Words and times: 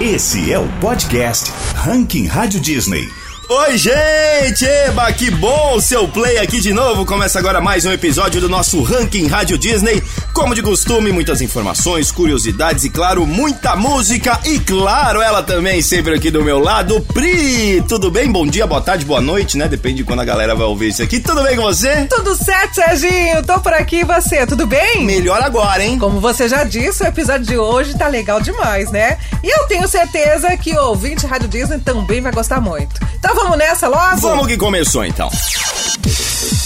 Esse 0.00 0.50
é 0.50 0.58
o 0.58 0.66
podcast 0.80 1.52
Ranking 1.74 2.24
Rádio 2.24 2.58
Disney. 2.58 3.19
Oi, 3.52 3.76
gente! 3.76 4.64
Eba, 4.64 5.12
que 5.12 5.28
bom 5.28 5.80
seu 5.80 6.06
play 6.06 6.38
aqui 6.38 6.60
de 6.60 6.72
novo. 6.72 7.04
Começa 7.04 7.36
agora 7.36 7.60
mais 7.60 7.84
um 7.84 7.90
episódio 7.90 8.40
do 8.40 8.48
nosso 8.48 8.80
Ranking 8.80 9.26
Rádio 9.26 9.58
Disney. 9.58 10.00
Como 10.32 10.54
de 10.54 10.62
costume, 10.62 11.10
muitas 11.10 11.40
informações, 11.40 12.12
curiosidades 12.12 12.84
e, 12.84 12.90
claro, 12.90 13.26
muita 13.26 13.74
música. 13.74 14.38
E, 14.44 14.60
claro, 14.60 15.20
ela 15.20 15.42
também 15.42 15.82
sempre 15.82 16.14
aqui 16.14 16.30
do 16.30 16.44
meu 16.44 16.60
lado, 16.60 17.00
Pri. 17.12 17.82
Tudo 17.88 18.08
bem? 18.08 18.30
Bom 18.30 18.46
dia, 18.46 18.68
boa 18.68 18.80
tarde, 18.80 19.04
boa 19.04 19.20
noite, 19.20 19.58
né? 19.58 19.66
Depende 19.66 19.96
de 19.96 20.04
quando 20.04 20.20
a 20.20 20.24
galera 20.24 20.54
vai 20.54 20.68
ouvir 20.68 20.90
isso 20.90 21.02
aqui. 21.02 21.18
Tudo 21.18 21.42
bem 21.42 21.56
com 21.56 21.62
você? 21.62 22.06
Tudo 22.08 22.36
certo, 22.36 22.76
Serginho. 22.76 23.42
Tô 23.44 23.58
por 23.58 23.74
aqui 23.74 23.96
e 23.96 24.04
você, 24.04 24.46
tudo 24.46 24.64
bem? 24.64 25.04
Melhor 25.04 25.42
agora, 25.42 25.84
hein? 25.84 25.98
Como 25.98 26.20
você 26.20 26.48
já 26.48 26.62
disse, 26.62 27.02
o 27.02 27.06
episódio 27.08 27.46
de 27.46 27.58
hoje 27.58 27.98
tá 27.98 28.06
legal 28.06 28.40
demais, 28.40 28.92
né? 28.92 29.18
E 29.42 29.48
eu 29.48 29.66
tenho 29.66 29.88
certeza 29.88 30.56
que 30.56 30.72
o 30.72 30.84
ouvinte 30.84 31.26
Rádio 31.26 31.48
Disney 31.48 31.80
também 31.80 32.20
vai 32.20 32.30
gostar 32.30 32.60
muito. 32.60 33.00
Então 33.18 33.39
vamos 33.42 33.58
nessa 33.58 33.88
logo? 33.88 34.16
Vamos 34.18 34.46
que 34.46 34.56
começou 34.56 35.04
então. 35.04 35.30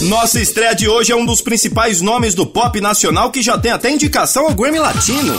Nossa 0.01 0.39
estreia 0.39 0.75
de 0.75 0.87
hoje 0.89 1.11
é 1.11 1.15
um 1.15 1.25
dos 1.25 1.41
principais 1.41 2.01
nomes 2.01 2.35
do 2.35 2.45
pop 2.45 2.79
nacional 2.81 3.31
que 3.31 3.41
já 3.41 3.57
tem 3.57 3.71
até 3.71 3.89
indicação 3.89 4.45
ao 4.45 4.53
Grammy 4.53 4.79
Latino. 4.79 5.35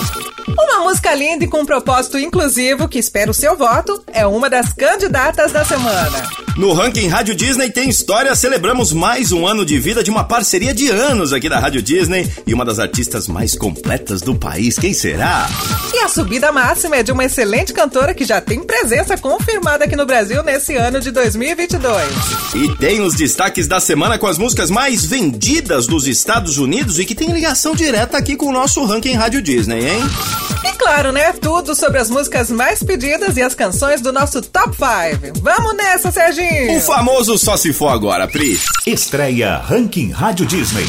Uma 0.58 0.84
música 0.84 1.14
linda 1.14 1.44
e 1.44 1.48
com 1.48 1.60
um 1.60 1.66
propósito 1.66 2.18
inclusivo 2.18 2.88
que 2.88 2.98
espera 2.98 3.30
o 3.30 3.34
seu 3.34 3.56
voto 3.56 4.02
é 4.12 4.26
uma 4.26 4.48
das 4.48 4.72
candidatas 4.72 5.52
da 5.52 5.64
semana. 5.64 6.46
No 6.56 6.72
ranking 6.72 7.08
Rádio 7.08 7.34
Disney 7.34 7.68
tem 7.68 7.90
história, 7.90 8.34
celebramos 8.34 8.90
mais 8.90 9.30
um 9.30 9.46
ano 9.46 9.66
de 9.66 9.78
vida 9.78 10.02
de 10.02 10.10
uma 10.10 10.24
parceria 10.24 10.72
de 10.72 10.88
anos 10.88 11.34
aqui 11.34 11.50
da 11.50 11.58
Rádio 11.58 11.82
Disney 11.82 12.32
e 12.46 12.54
uma 12.54 12.64
das 12.64 12.78
artistas 12.78 13.28
mais 13.28 13.54
completas 13.54 14.22
do 14.22 14.34
país. 14.34 14.78
Quem 14.78 14.94
será? 14.94 15.46
E 15.92 15.98
a 15.98 16.08
subida 16.08 16.50
máxima 16.50 16.96
é 16.96 17.02
de 17.02 17.12
uma 17.12 17.26
excelente 17.26 17.74
cantora 17.74 18.14
que 18.14 18.24
já 18.24 18.40
tem 18.40 18.64
presença 18.64 19.18
confirmada 19.18 19.84
aqui 19.84 19.94
no 19.94 20.06
Brasil 20.06 20.42
nesse 20.42 20.74
ano 20.74 20.98
de 20.98 21.10
2022. 21.10 22.08
E 22.54 22.74
tem 22.76 23.02
os 23.02 23.14
destaques 23.14 23.68
da 23.68 23.78
semana 23.78 24.18
com 24.18 24.26
as 24.26 24.38
músicas 24.38 24.70
mais 24.70 25.04
vendidas 25.04 25.86
dos 25.86 26.06
Estados 26.06 26.56
Unidos 26.56 26.98
e 26.98 27.04
que 27.04 27.14
tem 27.14 27.32
ligação 27.32 27.74
direta 27.74 28.16
aqui 28.16 28.34
com 28.34 28.46
o 28.46 28.52
nosso 28.52 28.82
ranking 28.86 29.12
Rádio 29.12 29.42
Disney, 29.42 29.86
hein? 29.86 30.02
E 30.64 30.72
claro, 30.76 31.12
né? 31.12 31.32
Tudo 31.32 31.74
sobre 31.74 31.98
as 31.98 32.10
músicas 32.10 32.50
mais 32.50 32.82
pedidas 32.82 33.36
e 33.36 33.42
as 33.42 33.54
canções 33.54 34.00
do 34.00 34.12
nosso 34.12 34.40
Top 34.42 34.70
5. 34.74 35.40
Vamos 35.40 35.76
nessa, 35.76 36.10
Serginho! 36.10 36.76
O 36.76 36.80
famoso 36.80 37.38
só 37.38 37.56
se 37.56 37.72
for 37.72 37.88
agora, 37.88 38.26
Pri. 38.26 38.58
Estreia 38.86 39.56
Ranking 39.58 40.10
Rádio 40.10 40.46
Disney. 40.46 40.86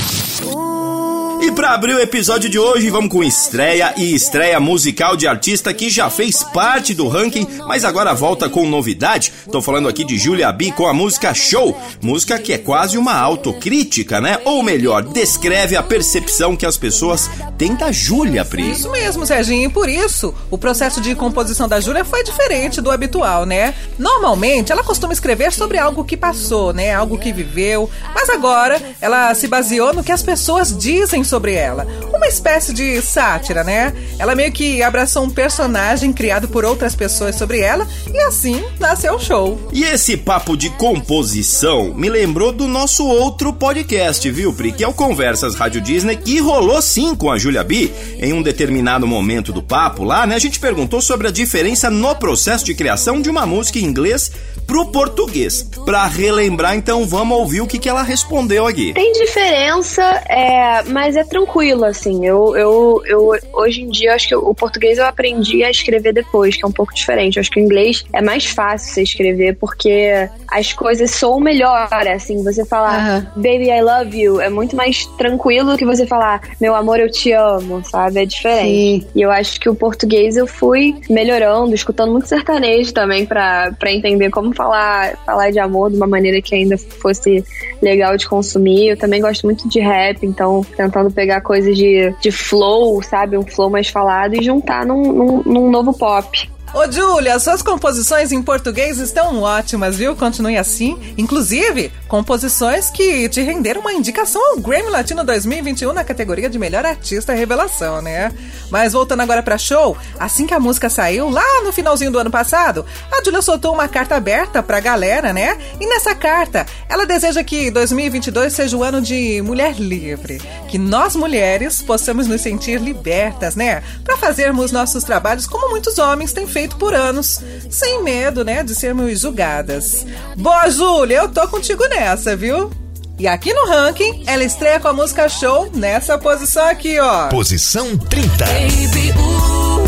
E 1.39 1.51
para 1.51 1.71
abrir 1.71 1.93
o 1.93 1.99
episódio 1.99 2.49
de 2.49 2.57
hoje, 2.57 2.89
vamos 2.89 3.11
com 3.11 3.23
estreia 3.23 3.93
e 3.95 4.15
estreia 4.15 4.59
musical 4.59 5.15
de 5.15 5.27
artista 5.27 5.71
que 5.71 5.87
já 5.87 6.09
fez 6.09 6.43
parte 6.43 6.95
do 6.95 7.07
ranking, 7.07 7.47
mas 7.67 7.85
agora 7.85 8.13
volta 8.13 8.49
com 8.49 8.67
novidade. 8.67 9.31
Tô 9.51 9.61
falando 9.61 9.87
aqui 9.87 10.03
de 10.03 10.17
Julia 10.17 10.51
B 10.51 10.71
com 10.71 10.87
a 10.87 10.93
música 10.93 11.33
Show, 11.35 11.77
música 12.01 12.39
que 12.39 12.53
é 12.53 12.57
quase 12.57 12.97
uma 12.97 13.15
autocrítica, 13.15 14.19
né? 14.19 14.39
Ou 14.45 14.63
melhor, 14.63 15.03
descreve 15.03 15.75
a 15.75 15.83
percepção 15.83 16.55
que 16.55 16.65
as 16.65 16.75
pessoas 16.75 17.29
têm 17.55 17.75
da 17.75 17.91
Julia, 17.91 18.43
Pri. 18.43 18.71
Isso 18.71 18.91
mesmo, 18.91 19.25
Serginho, 19.25 19.69
e 19.69 19.71
por 19.71 19.87
isso 19.87 20.33
o 20.49 20.57
processo 20.57 20.99
de 20.99 21.13
composição 21.13 21.67
da 21.67 21.79
Julia 21.79 22.03
foi 22.03 22.23
diferente 22.23 22.81
do 22.81 22.89
habitual, 22.89 23.45
né? 23.45 23.75
Normalmente 23.99 24.71
ela 24.71 24.83
costuma 24.83 25.13
escrever 25.13 25.53
sobre 25.53 25.77
algo 25.77 26.03
que 26.03 26.17
passou, 26.17 26.73
né? 26.73 26.95
Algo 26.95 27.17
que 27.17 27.31
viveu, 27.31 27.89
mas 28.15 28.27
agora 28.27 28.81
ela 28.99 29.33
se 29.35 29.47
baseou 29.47 29.93
no 29.93 30.03
que 30.03 30.11
as 30.11 30.23
pessoas 30.23 30.75
dizem 30.75 31.26
sobre 31.27 31.53
ela. 31.53 31.85
Uma 32.13 32.27
espécie 32.27 32.73
de 32.73 33.01
sátira, 33.01 33.63
né? 33.63 33.93
Ela 34.17 34.35
meio 34.35 34.51
que 34.51 34.81
abraçou 34.81 35.23
um 35.23 35.29
personagem 35.29 36.11
criado 36.11 36.47
por 36.47 36.65
outras 36.65 36.95
pessoas 36.95 37.35
sobre 37.35 37.59
ela 37.59 37.87
e 38.13 38.19
assim 38.21 38.63
nasceu 38.79 39.15
o 39.15 39.19
show. 39.19 39.69
E 39.71 39.83
esse 39.83 40.17
papo 40.17 40.57
de 40.57 40.69
composição 40.71 41.93
me 41.93 42.09
lembrou 42.09 42.51
do 42.51 42.67
nosso 42.67 43.05
outro 43.05 43.53
podcast, 43.53 44.29
viu, 44.31 44.53
Pri? 44.53 44.71
Que 44.71 44.83
é 44.83 44.87
o 44.87 44.93
Conversas 44.93 45.55
Rádio 45.55 45.81
Disney, 45.81 46.15
que 46.15 46.39
rolou 46.39 46.81
sim 46.81 47.15
com 47.15 47.31
a 47.31 47.37
Julia 47.37 47.63
B. 47.63 47.91
Em 48.19 48.33
um 48.33 48.41
determinado 48.41 49.05
momento 49.05 49.51
do 49.51 49.61
papo 49.61 50.03
lá, 50.03 50.25
né? 50.25 50.35
A 50.35 50.39
gente 50.39 50.59
perguntou 50.59 51.01
sobre 51.01 51.27
a 51.27 51.31
diferença 51.31 51.89
no 51.89 52.15
processo 52.15 52.65
de 52.65 52.73
criação 52.73 53.21
de 53.21 53.29
uma 53.29 53.45
música 53.45 53.79
em 53.79 53.83
inglês 53.83 54.31
pro 54.67 54.85
português. 54.91 55.63
Pra 55.85 56.05
relembrar, 56.05 56.75
então, 56.75 57.05
vamos 57.05 57.37
ouvir 57.37 57.61
o 57.61 57.67
que, 57.67 57.79
que 57.79 57.87
ela 57.87 58.03
respondeu 58.03 58.67
aqui. 58.67 58.93
Tem 58.93 59.13
diferença, 59.13 60.03
é, 60.29 60.83
mas 60.83 61.15
é 61.15 61.23
tranquilo, 61.23 61.85
assim. 61.85 62.25
Eu, 62.25 62.55
eu, 62.57 63.01
eu, 63.05 63.31
hoje 63.53 63.81
em 63.81 63.89
dia, 63.89 64.13
acho 64.13 64.27
que 64.27 64.35
o 64.35 64.53
português 64.53 64.97
eu 64.97 65.05
aprendi 65.05 65.63
a 65.63 65.71
escrever 65.71 66.13
depois, 66.13 66.57
que 66.57 66.65
é 66.65 66.67
um 66.67 66.71
pouco 66.71 66.93
diferente. 66.93 67.37
Eu 67.37 67.41
acho 67.41 67.49
que 67.49 67.59
o 67.59 67.63
inglês 67.63 68.03
é 68.11 68.21
mais 68.21 68.45
fácil 68.45 68.93
você 68.93 69.03
escrever, 69.03 69.55
porque 69.55 70.29
as 70.51 70.73
coisas 70.73 71.11
soam 71.11 71.39
melhor, 71.39 71.87
assim. 72.13 72.43
Você 72.43 72.65
falar, 72.65 73.31
baby, 73.35 73.69
I 73.69 73.81
love 73.81 74.19
you, 74.19 74.41
é 74.41 74.49
muito 74.49 74.75
mais 74.75 75.05
tranquilo 75.17 75.77
que 75.77 75.85
você 75.85 76.05
falar, 76.05 76.41
meu 76.59 76.75
amor, 76.75 76.99
eu 76.99 77.09
te 77.09 77.31
amo, 77.31 77.81
sabe? 77.85 78.21
É 78.21 78.25
diferente. 78.25 78.67
Sim. 78.67 79.07
E 79.15 79.21
eu 79.21 79.31
acho 79.31 79.59
que 79.59 79.69
o 79.69 79.75
português 79.75 80.35
eu 80.35 80.45
fui 80.45 80.95
melhorando, 81.09 81.73
escutando 81.73 82.11
muito 82.11 82.27
sertanejo 82.27 82.93
também 82.93 83.25
pra, 83.25 83.71
pra 83.79 83.91
entender 83.91 84.29
como 84.29 84.53
falar, 84.57 85.15
falar 85.25 85.51
de 85.51 85.59
amor 85.59 85.91
de 85.91 85.95
uma 85.95 86.07
maneira 86.07 86.41
que 86.41 86.55
ainda 86.55 86.77
fosse 86.77 87.45
legal 87.81 88.17
de 88.17 88.27
consumir. 88.27 88.89
Eu 88.89 88.97
também 88.97 89.21
gosto 89.21 89.45
muito 89.45 89.69
de 89.69 89.79
rap, 89.79 90.25
então 90.25 90.65
tentando 90.75 91.11
pegar 91.11 91.41
coisas 91.41 91.77
de, 91.77 92.13
de 92.19 92.31
flow, 92.31 93.01
sabe? 93.03 93.37
Um 93.37 93.45
flow 93.45 93.69
mais 93.69 93.87
falado 93.87 94.33
e 94.33 94.43
juntar 94.43 94.85
num, 94.85 95.13
num, 95.13 95.43
num 95.43 95.69
novo 95.69 95.93
pop. 95.93 96.49
Ô, 96.73 96.91
Júlia, 96.91 97.39
suas 97.39 97.61
composições 97.61 98.33
em 98.33 98.43
português 98.43 98.97
estão 98.97 99.41
ótimas, 99.41 99.95
viu? 99.95 100.15
Continue 100.17 100.57
assim. 100.57 100.99
Inclusive, 101.17 101.91
composições 102.09 102.89
que 102.89 103.27
te 103.29 103.41
renderam 103.41 103.79
uma 103.81 103.93
indicação 103.93 104.41
ao 104.51 104.59
Grammy 104.59 104.89
Latino 104.89 105.23
2021 105.23 105.93
na 105.93 106.03
categoria 106.03 106.49
de 106.49 106.59
Melhor 106.59 106.85
Artista 106.85 107.33
Revelação, 107.33 108.01
né? 108.01 108.33
Mas 108.69 108.91
voltando 108.93 109.21
agora 109.21 109.41
pra 109.41 109.57
show, 109.57 109.97
assim 110.19 110.45
que 110.45 110.53
a 110.53 110.59
música 110.59 110.89
saiu, 110.89 111.29
lá 111.29 111.63
no 111.63 111.71
finalzinho 111.71 112.11
do 112.11 112.19
ano 112.19 112.29
passado, 112.29 112.85
a 113.11 113.23
Júlia 113.23 113.41
soltou 113.41 113.73
uma 113.73 113.87
carta 113.87 114.15
aberta 114.15 114.61
pra 114.61 114.81
galera, 114.81 115.31
né? 115.31 115.57
E 115.79 115.87
nessa 115.87 116.13
carta, 116.13 116.65
ela 116.89 117.05
deseja 117.05 117.43
que 117.45 117.71
2022 117.71 118.51
seja 118.51 118.75
o 118.75 118.83
ano 118.83 119.01
de 119.01 119.41
mulher 119.41 119.79
livre. 119.79 120.41
Que 120.67 120.77
nós 120.77 121.15
mulheres 121.15 121.81
possamos 121.81 122.27
nos 122.27 122.41
sentir 122.41 122.81
libertas, 122.81 123.55
né? 123.55 123.81
Pra 124.03 124.17
fazermos 124.17 124.73
nossos 124.73 125.05
trabalhos 125.05 125.47
como 125.47 125.69
muitos 125.69 125.97
homens 125.97 126.33
têm 126.33 126.45
feito 126.45 126.56
por 126.77 126.95
anos, 126.95 127.41
sem 127.69 128.01
medo, 128.03 128.43
né, 128.43 128.63
de 128.63 128.73
sermos 128.73 129.19
julgadas. 129.19 130.05
Boa, 130.35 130.69
Júlia, 130.69 131.17
eu 131.17 131.29
tô 131.29 131.47
contigo 131.47 131.85
nessa, 131.87 132.35
viu? 132.35 132.71
E 133.19 133.27
aqui 133.27 133.51
no 133.51 133.65
ranking, 133.67 134.23
ela 134.27 134.43
estreia 134.43 134.79
com 134.79 134.89
a 134.89 134.93
música 134.93 135.27
Show 135.27 135.71
nessa 135.73 136.19
posição 136.19 136.63
aqui, 136.67 136.99
ó. 136.99 137.29
Posição 137.29 137.97
30. 137.97 138.45
Baby, 138.45 139.11
uh, 139.11 139.83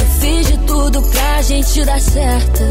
eu 0.00 0.06
fiz 0.20 0.46
de 0.46 0.58
tudo 0.58 1.02
pra 1.02 1.42
gente 1.42 1.84
dar 1.84 2.00
certo. 2.00 2.62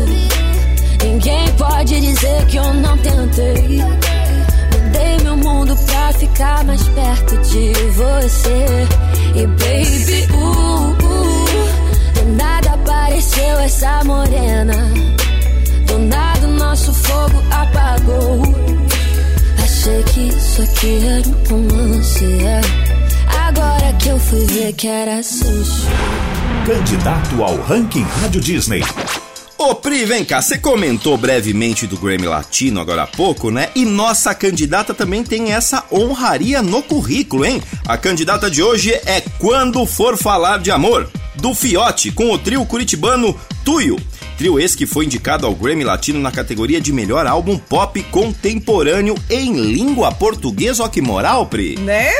Ninguém 1.03 1.51
pode 1.57 1.99
dizer 1.99 2.45
que 2.45 2.55
eu 2.55 2.73
não 2.73 2.97
tentei. 2.99 3.81
Mudei 4.71 5.17
meu 5.23 5.35
mundo 5.35 5.75
pra 5.85 6.13
ficar 6.13 6.63
mais 6.63 6.81
perto 6.89 7.37
de 7.39 7.73
você. 7.91 8.87
E 9.35 9.45
baby, 9.45 10.33
uh, 10.33 10.62
isso 20.53 20.61
aqui 20.61 20.99
era 21.03 21.27
um 21.27 21.67
romance. 21.67 22.23
é. 22.25 22.61
Agora 23.39 23.91
que 23.93 24.09
eu 24.09 24.19
fui 24.19 24.45
ver 24.45 24.73
que 24.73 24.87
era. 24.87 25.19
Candidato 26.63 27.43
ao 27.43 27.55
Ranking 27.61 28.03
Rádio 28.03 28.39
Disney. 28.39 28.83
Ô 29.57 29.73
Pri, 29.73 30.05
vem 30.05 30.23
cá, 30.23 30.43
você 30.43 30.59
comentou 30.59 31.17
brevemente 31.17 31.87
do 31.87 31.97
Grammy 31.97 32.27
Latino 32.27 32.79
agora 32.79 33.03
há 33.03 33.07
pouco, 33.07 33.49
né? 33.49 33.69
E 33.73 33.83
nossa 33.83 34.35
candidata 34.35 34.93
também 34.93 35.23
tem 35.23 35.51
essa 35.51 35.85
honraria 35.91 36.61
no 36.61 36.83
currículo, 36.83 37.45
hein? 37.45 37.59
A 37.87 37.97
candidata 37.97 38.51
de 38.51 38.61
hoje 38.61 38.91
é 38.93 39.21
Quando 39.39 39.83
For 39.87 40.15
Falar 40.17 40.59
de 40.59 40.69
Amor, 40.69 41.09
do 41.35 41.55
Fiote, 41.55 42.11
com 42.11 42.31
o 42.31 42.37
trio 42.37 42.63
curitibano 42.63 43.35
Tuyo. 43.65 43.97
Trio 44.43 44.59
esse 44.59 44.75
que 44.75 44.85
foi 44.85 45.05
indicado 45.05 45.47
ao 45.47 45.55
Grammy 45.55 45.85
Latino 45.85 46.19
na 46.19 46.29
categoria 46.29 46.81
de 46.81 46.91
melhor 46.91 47.25
álbum 47.25 47.57
pop 47.57 48.03
contemporâneo 48.11 49.15
em 49.29 49.53
língua 49.53 50.11
portuguesa. 50.11 50.83
Ó 50.83 50.89
que 50.89 51.01
moral, 51.01 51.45
Pri! 51.45 51.77
Né? 51.79 52.11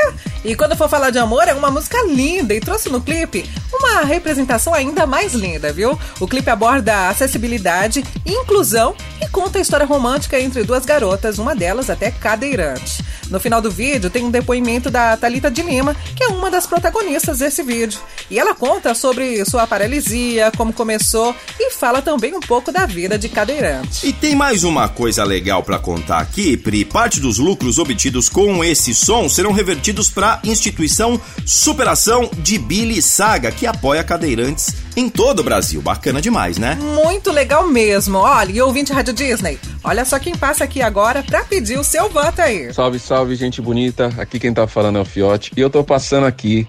E 0.44 0.56
quando 0.56 0.76
for 0.76 0.90
falar 0.90 1.10
de 1.10 1.20
amor, 1.20 1.48
é 1.48 1.54
uma 1.54 1.72
música 1.72 1.98
linda 2.06 2.54
e 2.54 2.60
trouxe 2.60 2.90
no 2.90 3.00
clipe 3.00 3.50
uma 3.72 4.02
representação 4.02 4.74
ainda 4.74 5.06
mais 5.06 5.34
linda, 5.34 5.72
viu? 5.72 5.98
O 6.20 6.28
clipe 6.28 6.50
aborda 6.50 7.10
acessibilidade, 7.10 8.04
inclusão 8.26 8.96
e 9.22 9.28
conta 9.30 9.58
a 9.58 9.62
história 9.62 9.86
romântica 9.86 10.40
entre 10.40 10.64
duas 10.64 10.86
garotas, 10.86 11.40
uma 11.40 11.56
delas 11.56 11.90
até 11.90 12.12
cadeirante. 12.12 13.04
No 13.30 13.40
final 13.40 13.62
do 13.62 13.72
vídeo 13.72 14.10
tem 14.10 14.24
um 14.24 14.32
depoimento 14.32 14.92
da 14.92 15.18
Talita 15.18 15.50
de 15.50 15.62
Lima, 15.62 15.96
que 16.16 16.24
é 16.24 16.28
uma 16.28 16.52
das 16.52 16.68
protagonistas 16.68 17.40
desse 17.40 17.64
vídeo. 17.64 18.00
E 18.30 18.38
ela 18.38 18.54
conta 18.54 18.94
sobre 18.94 19.44
sua 19.46 19.66
paralisia, 19.66 20.52
como 20.56 20.74
começou 20.74 21.36
e 21.60 21.72
fala 21.72 22.02
também 22.02 22.36
um 22.36 22.40
pouco 22.40 22.72
da 22.72 22.86
vida 22.86 23.18
de 23.18 23.30
cadeirante. 23.30 24.06
E 24.06 24.14
tem 24.14 24.36
mais 24.36 24.64
uma 24.64 24.88
coisa 24.90 25.24
legal 25.24 25.64
para 25.64 25.80
contar 25.80 26.20
aqui, 26.20 26.58
Pri. 26.58 26.86
Parte 26.86 27.20
dos 27.20 27.38
lucros 27.38 27.80
obtidos 27.80 28.30
com 28.30 28.64
esse 28.64 28.94
som 28.94 29.28
serão 29.30 29.52
revertidos 29.52 30.10
para 30.10 30.33
instituição 30.44 31.20
Superação 31.46 32.30
de 32.38 32.58
Billy 32.58 33.02
Saga, 33.02 33.52
que 33.52 33.66
apoia 33.66 34.04
cadeirantes 34.04 34.76
em 34.96 35.10
todo 35.10 35.40
o 35.40 35.44
Brasil. 35.44 35.82
Bacana 35.82 36.22
demais, 36.22 36.58
né? 36.58 36.76
Muito 36.76 37.32
legal 37.32 37.68
mesmo. 37.68 38.18
Olha, 38.18 38.52
e 38.52 38.62
ouvinte 38.62 38.94
Rádio 38.94 39.14
Disney, 39.14 39.60
olha 39.84 40.06
só 40.06 40.20
quem 40.20 40.36
passa 40.36 40.64
aqui 40.64 40.82
agora 40.82 41.24
para 41.24 41.44
pedir 41.44 41.78
o 41.78 41.84
seu 41.84 42.10
voto 42.10 42.42
aí. 42.42 42.74
Salve, 42.74 43.00
salve, 43.00 43.36
gente 43.36 43.62
bonita. 43.62 44.14
Aqui 44.18 44.40
quem 44.40 44.54
tá 44.54 44.68
falando 44.68 44.98
é 44.98 45.02
o 45.02 45.06
Fiote. 45.06 45.52
E 45.56 45.62
eu 45.62 45.70
tô 45.70 45.84
passando 45.84 46.26
aqui 46.26 46.68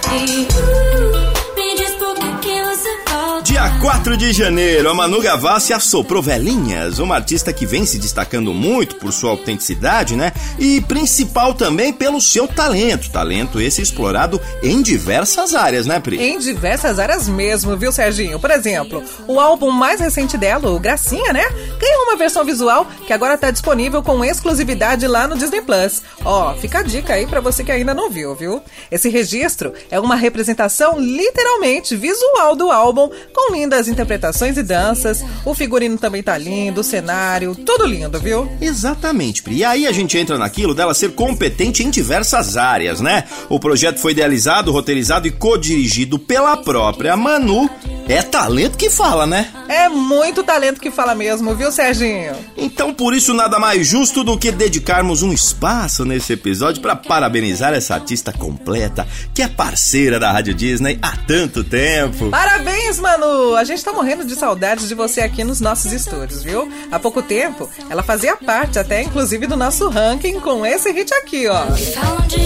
Dia 3.64 3.80
4 3.80 4.16
de 4.18 4.30
janeiro, 4.30 4.90
a 4.90 4.94
Manu 4.94 5.22
Gavassi 5.22 5.72
assoprou 5.72 6.22
velhinhas, 6.22 6.98
uma 6.98 7.14
artista 7.14 7.50
que 7.50 7.64
vem 7.64 7.86
se 7.86 7.98
destacando 7.98 8.52
muito 8.52 8.96
por 8.96 9.10
sua 9.10 9.30
autenticidade, 9.30 10.14
né? 10.16 10.32
E 10.58 10.82
principal 10.82 11.54
também 11.54 11.90
pelo 11.90 12.20
seu 12.20 12.46
talento. 12.46 13.10
Talento 13.10 13.58
esse 13.58 13.80
explorado 13.80 14.38
em 14.62 14.82
diversas 14.82 15.54
áreas, 15.54 15.86
né, 15.86 15.98
Pri? 15.98 16.22
Em 16.22 16.38
diversas 16.38 16.98
áreas 16.98 17.26
mesmo, 17.26 17.74
viu, 17.74 17.90
Serginho? 17.90 18.38
Por 18.38 18.50
exemplo, 18.50 19.02
o 19.26 19.40
álbum 19.40 19.70
mais 19.70 19.98
recente 19.98 20.36
dela, 20.36 20.70
o 20.70 20.78
Gracinha, 20.78 21.32
né? 21.32 21.48
Ganhou 21.78 22.02
uma 22.02 22.16
versão 22.16 22.44
visual 22.44 22.86
que 23.06 23.14
agora 23.14 23.38
tá 23.38 23.50
disponível 23.50 24.02
com 24.02 24.22
exclusividade 24.22 25.06
lá 25.06 25.26
no 25.26 25.38
Disney 25.38 25.62
Plus. 25.62 26.02
Ó, 26.22 26.52
fica 26.56 26.80
a 26.80 26.82
dica 26.82 27.14
aí 27.14 27.26
pra 27.26 27.40
você 27.40 27.64
que 27.64 27.72
ainda 27.72 27.94
não 27.94 28.10
viu, 28.10 28.34
viu? 28.34 28.60
Esse 28.90 29.08
registro 29.08 29.72
é 29.90 29.98
uma 29.98 30.16
representação 30.16 31.00
literalmente 31.00 31.96
visual 31.96 32.54
do 32.54 32.70
álbum, 32.70 33.08
com 33.32 33.53
lindas 33.54 33.88
interpretações 33.88 34.56
e 34.56 34.62
danças. 34.62 35.24
O 35.44 35.54
figurino 35.54 35.96
também 35.96 36.22
tá 36.22 36.36
lindo, 36.36 36.80
o 36.80 36.84
cenário, 36.84 37.54
tudo 37.54 37.86
lindo, 37.86 38.18
viu? 38.20 38.50
Exatamente, 38.60 39.42
Pri. 39.42 39.56
E 39.56 39.64
aí 39.64 39.86
a 39.86 39.92
gente 39.92 40.18
entra 40.18 40.36
naquilo 40.36 40.74
dela 40.74 40.92
ser 40.92 41.12
competente 41.12 41.82
em 41.82 41.90
diversas 41.90 42.56
áreas, 42.56 43.00
né? 43.00 43.24
O 43.48 43.60
projeto 43.60 43.98
foi 43.98 44.12
idealizado, 44.12 44.72
roteirizado 44.72 45.28
e 45.28 45.30
co-dirigido 45.30 46.18
pela 46.18 46.56
própria 46.56 47.16
Manu. 47.16 47.70
É 48.06 48.22
talento 48.22 48.76
que 48.76 48.90
fala, 48.90 49.26
né? 49.26 49.50
É 49.68 49.88
muito 49.88 50.42
talento 50.42 50.80
que 50.80 50.90
fala 50.90 51.14
mesmo, 51.14 51.54
viu, 51.54 51.72
Serginho? 51.72 52.34
Então, 52.56 52.92
por 52.92 53.14
isso, 53.14 53.32
nada 53.32 53.58
mais 53.58 53.86
justo 53.86 54.22
do 54.22 54.38
que 54.38 54.52
dedicarmos 54.52 55.22
um 55.22 55.32
espaço 55.32 56.04
nesse 56.04 56.34
episódio 56.34 56.82
para 56.82 56.94
parabenizar 56.94 57.72
essa 57.72 57.94
artista 57.94 58.32
completa, 58.32 59.06
que 59.32 59.42
é 59.42 59.48
parceira 59.48 60.20
da 60.20 60.30
Rádio 60.30 60.54
Disney 60.54 60.98
há 61.00 61.16
tanto 61.16 61.64
tempo. 61.64 62.30
Parabéns, 62.30 63.00
Manu! 63.00 63.56
A 63.56 63.64
gente 63.64 63.82
tá 63.82 63.92
morrendo 63.92 64.24
de 64.24 64.34
saudades 64.34 64.86
de 64.86 64.94
você 64.94 65.22
aqui 65.22 65.42
nos 65.42 65.60
nossos 65.60 65.92
estúdios, 65.92 66.42
viu? 66.42 66.70
Há 66.90 66.98
pouco 66.98 67.22
tempo, 67.22 67.68
ela 67.88 68.02
fazia 68.02 68.36
parte 68.36 68.78
até, 68.78 69.02
inclusive, 69.02 69.46
do 69.46 69.56
nosso 69.56 69.88
ranking 69.88 70.40
com 70.40 70.64
esse 70.66 70.92
hit 70.92 71.12
aqui, 71.14 71.48
ó. 71.48 71.66
Falam 71.94 72.26
de 72.26 72.40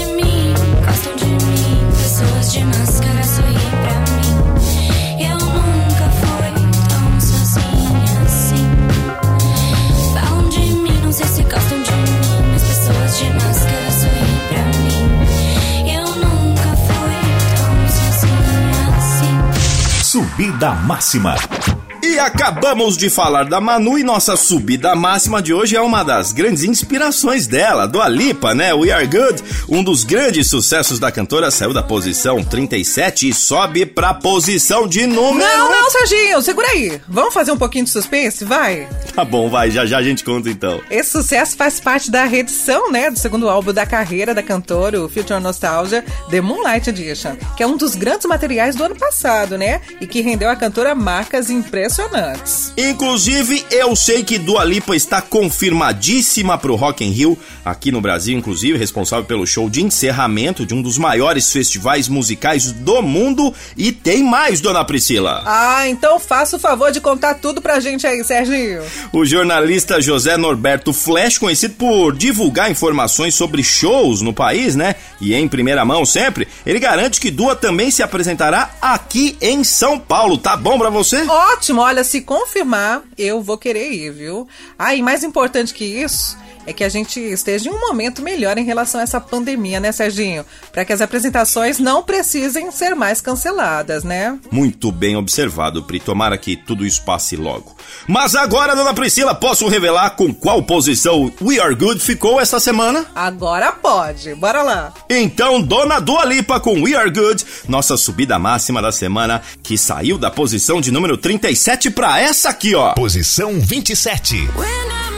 Subida 20.59 20.75
máxima. 20.75 21.78
E 22.09 22.19
acabamos 22.19 22.97
de 22.97 23.11
falar 23.11 23.45
da 23.45 23.61
Manu 23.61 23.99
e 23.99 24.03
nossa 24.03 24.35
subida 24.35 24.95
máxima 24.95 25.43
de 25.43 25.53
hoje 25.53 25.77
é 25.77 25.81
uma 25.81 26.03
das 26.03 26.33
grandes 26.33 26.65
inspirações 26.65 27.47
dela, 27.47 27.87
do 27.87 28.01
Alipa, 28.01 28.55
né? 28.55 28.73
We 28.73 28.91
Are 28.91 29.07
Good, 29.07 29.45
um 29.69 29.85
dos 29.85 30.05
grandes 30.05 30.49
sucessos 30.49 30.99
da 30.99 31.13
cantora, 31.13 31.51
saiu 31.51 31.75
da 31.75 31.83
posição 31.83 32.43
37 32.43 33.29
e 33.29 33.35
sobe 33.35 33.85
pra 33.85 34.15
posição 34.15 34.89
de 34.89 35.07
número. 35.07 35.47
Não, 35.47 35.71
não, 35.71 35.91
Serginho, 35.91 36.41
segura 36.41 36.67
aí. 36.69 36.99
Vamos 37.07 37.35
fazer 37.35 37.53
um 37.53 37.59
pouquinho 37.59 37.85
de 37.85 37.91
suspense? 37.91 38.43
Vai. 38.43 38.89
Tá 39.15 39.23
bom, 39.23 39.51
vai, 39.51 39.71
já 39.71 39.85
já 39.85 39.99
a 39.99 40.03
gente 40.03 40.25
conta 40.25 40.49
então. 40.49 40.81
Esse 40.91 41.11
sucesso 41.11 41.59
faz 41.59 41.79
parte 41.79 42.11
da 42.11 42.25
reedição, 42.25 42.91
né, 42.91 43.11
do 43.11 43.19
segundo 43.19 43.51
álbum 43.51 43.75
da 43.75 43.85
carreira 43.85 44.35
da 44.35 44.43
cantora, 44.43 44.99
o 45.05 45.11
Future 45.11 45.41
Nostalgia, 45.41 46.03
The 46.31 46.41
Moonlight 46.41 46.89
Edition, 46.89 47.37
que 47.55 47.63
é 47.63 47.67
um 47.67 47.77
dos 47.77 47.95
grandes 47.95 48.25
materiais 48.25 48.75
do 48.75 48.83
ano 48.83 48.97
passado, 48.97 49.59
né, 49.59 49.83
e 50.01 50.07
que 50.07 50.23
rendeu 50.23 50.49
à 50.49 50.57
cantora 50.57 50.95
marcas 50.95 51.51
impressionantes 51.51 51.98
emocionantes. 51.99 52.73
Inclusive, 52.77 53.67
eu 53.71 53.95
sei 53.97 54.23
que 54.23 54.39
Dua 54.39 54.65
Lipa 54.65 54.95
está 54.95 55.21
confirmadíssima 55.21 56.57
pro 56.57 56.77
Rock 56.77 57.05
in 57.05 57.11
Rio, 57.11 57.39
aqui 57.65 57.91
no 57.91 58.01
Brasil, 58.01 58.39
inclusive, 58.39 58.79
responsável 58.79 59.25
pelo 59.25 59.47
show 59.47 59.69
de 59.69 59.83
encerramento 59.83 60.65
de 60.65 60.75
um 60.75 60.81
dos 60.81 60.97
maiores 60.97 61.51
festivais 61.51 62.09
musicais 62.09 62.71
do 62.71 63.03
mundo. 63.03 63.53
E 63.77 63.91
tem 63.91 64.23
mais, 64.23 64.61
dona 64.61 64.85
Priscila. 64.85 65.43
Ah, 65.45 65.89
então 65.89 66.21
faça 66.21 66.57
o 66.57 66.61
favor 66.61 66.93
de 66.93 67.01
contar 67.01 67.35
tudo 67.35 67.61
pra 67.61 67.81
gente 67.81 68.07
aí, 68.07 68.23
Serginho. 68.23 68.83
O 69.13 69.25
jornalista 69.25 70.01
José 70.01 70.37
Norberto 70.37 70.93
Flash, 70.93 71.39
conhecido 71.39 71.75
por 71.75 72.15
divulgar 72.15 72.71
informações 72.71 73.35
sobre 73.35 73.63
shows 73.63 74.23
no 74.23 74.33
país, 74.33 74.77
né? 74.77 74.95
E 75.21 75.35
em 75.35 75.49
primeira 75.49 75.85
mão 75.85 76.07
sempre, 76.07 76.47
ele 76.65 76.79
garante 76.79 77.21
que 77.21 77.31
Dua 77.31 77.57
também 77.57 77.91
se 77.91 78.03
apresentará 78.03 78.71
aqui 78.81 79.37
em 79.41 79.65
São 79.65 79.99
Paulo. 79.99 80.39
Tá 80.39 80.57
bom 80.57 80.79
pra 80.79 80.91
você? 80.91 81.23
Ótimo, 81.23 81.88
olha, 81.89 82.05
se 82.05 82.21
confirmar, 82.21 83.03
eu 83.17 83.43
vou 83.43 83.57
querer 83.57 83.91
ir, 83.91 84.13
viu? 84.13 84.47
Ah, 84.79 84.95
e 84.95 85.01
mais 85.01 85.25
importante 85.25 85.73
que 85.73 85.85
isso 85.85 86.37
é 86.69 86.73
que 86.73 86.85
a 86.85 86.89
gente 86.91 87.19
esteja 87.19 87.71
em 87.71 87.73
um 87.73 87.81
momento 87.81 88.21
melhor 88.21 88.59
em 88.59 88.65
relação 88.65 89.01
a 89.01 89.05
essa 89.05 89.19
pandemia, 89.19 89.81
né, 89.81 89.91
Serginho? 89.91 90.45
Para 90.71 90.85
que 90.85 90.93
as 90.93 91.01
apresentações 91.01 91.79
não 91.79 92.03
precisem 92.03 92.71
ser 92.71 92.95
mais 92.95 93.23
canceladas, 93.23 94.05
né? 94.05 94.39
Muito 94.51 94.93
bem 94.93 95.17
observado, 95.17 95.83
Pri. 95.83 95.99
Tomara 95.99 96.37
que 96.37 96.57
tudo 96.57 96.85
isso 96.85 97.03
passe 97.05 97.37
logo. 97.37 97.75
Mas 98.07 98.35
agora, 98.35 98.77
dona 98.77 98.93
Priscila, 98.93 99.35
posso 99.35 99.67
revelar 99.67 100.11
com 100.11 100.33
qual 100.35 100.63
posição 100.63 101.33
We 101.41 101.59
Are 101.59 101.75
Good 101.75 102.01
ficou 102.01 102.39
esta 102.39 102.61
semana? 102.61 103.07
Agora 103.15 103.73
pode, 103.73 104.35
bora 104.35 104.63
lá. 104.63 104.93
Então, 105.09 105.63
dona 105.63 106.01
Dua 106.01 106.27
Lipa 106.27 106.61
com 106.61 106.83
We 106.83 106.95
Are 106.95 107.11
Good, 107.11 107.47
nossa 107.67 107.97
subida 107.97 108.39
máxima 108.39 108.83
da 108.83 108.93
semana, 108.93 109.41
que 109.63 109.79
saiu 109.79 110.19
da 110.19 110.31
posição 110.31 110.83
de 110.83 110.91
número 110.91 111.17
37 111.17 111.78
para 111.89 112.21
essa 112.21 112.49
aqui, 112.49 112.75
ó. 112.75 112.95
Posição 112.95 113.61
27. 113.61 114.35
When 114.57 114.67
I'm 114.67 115.09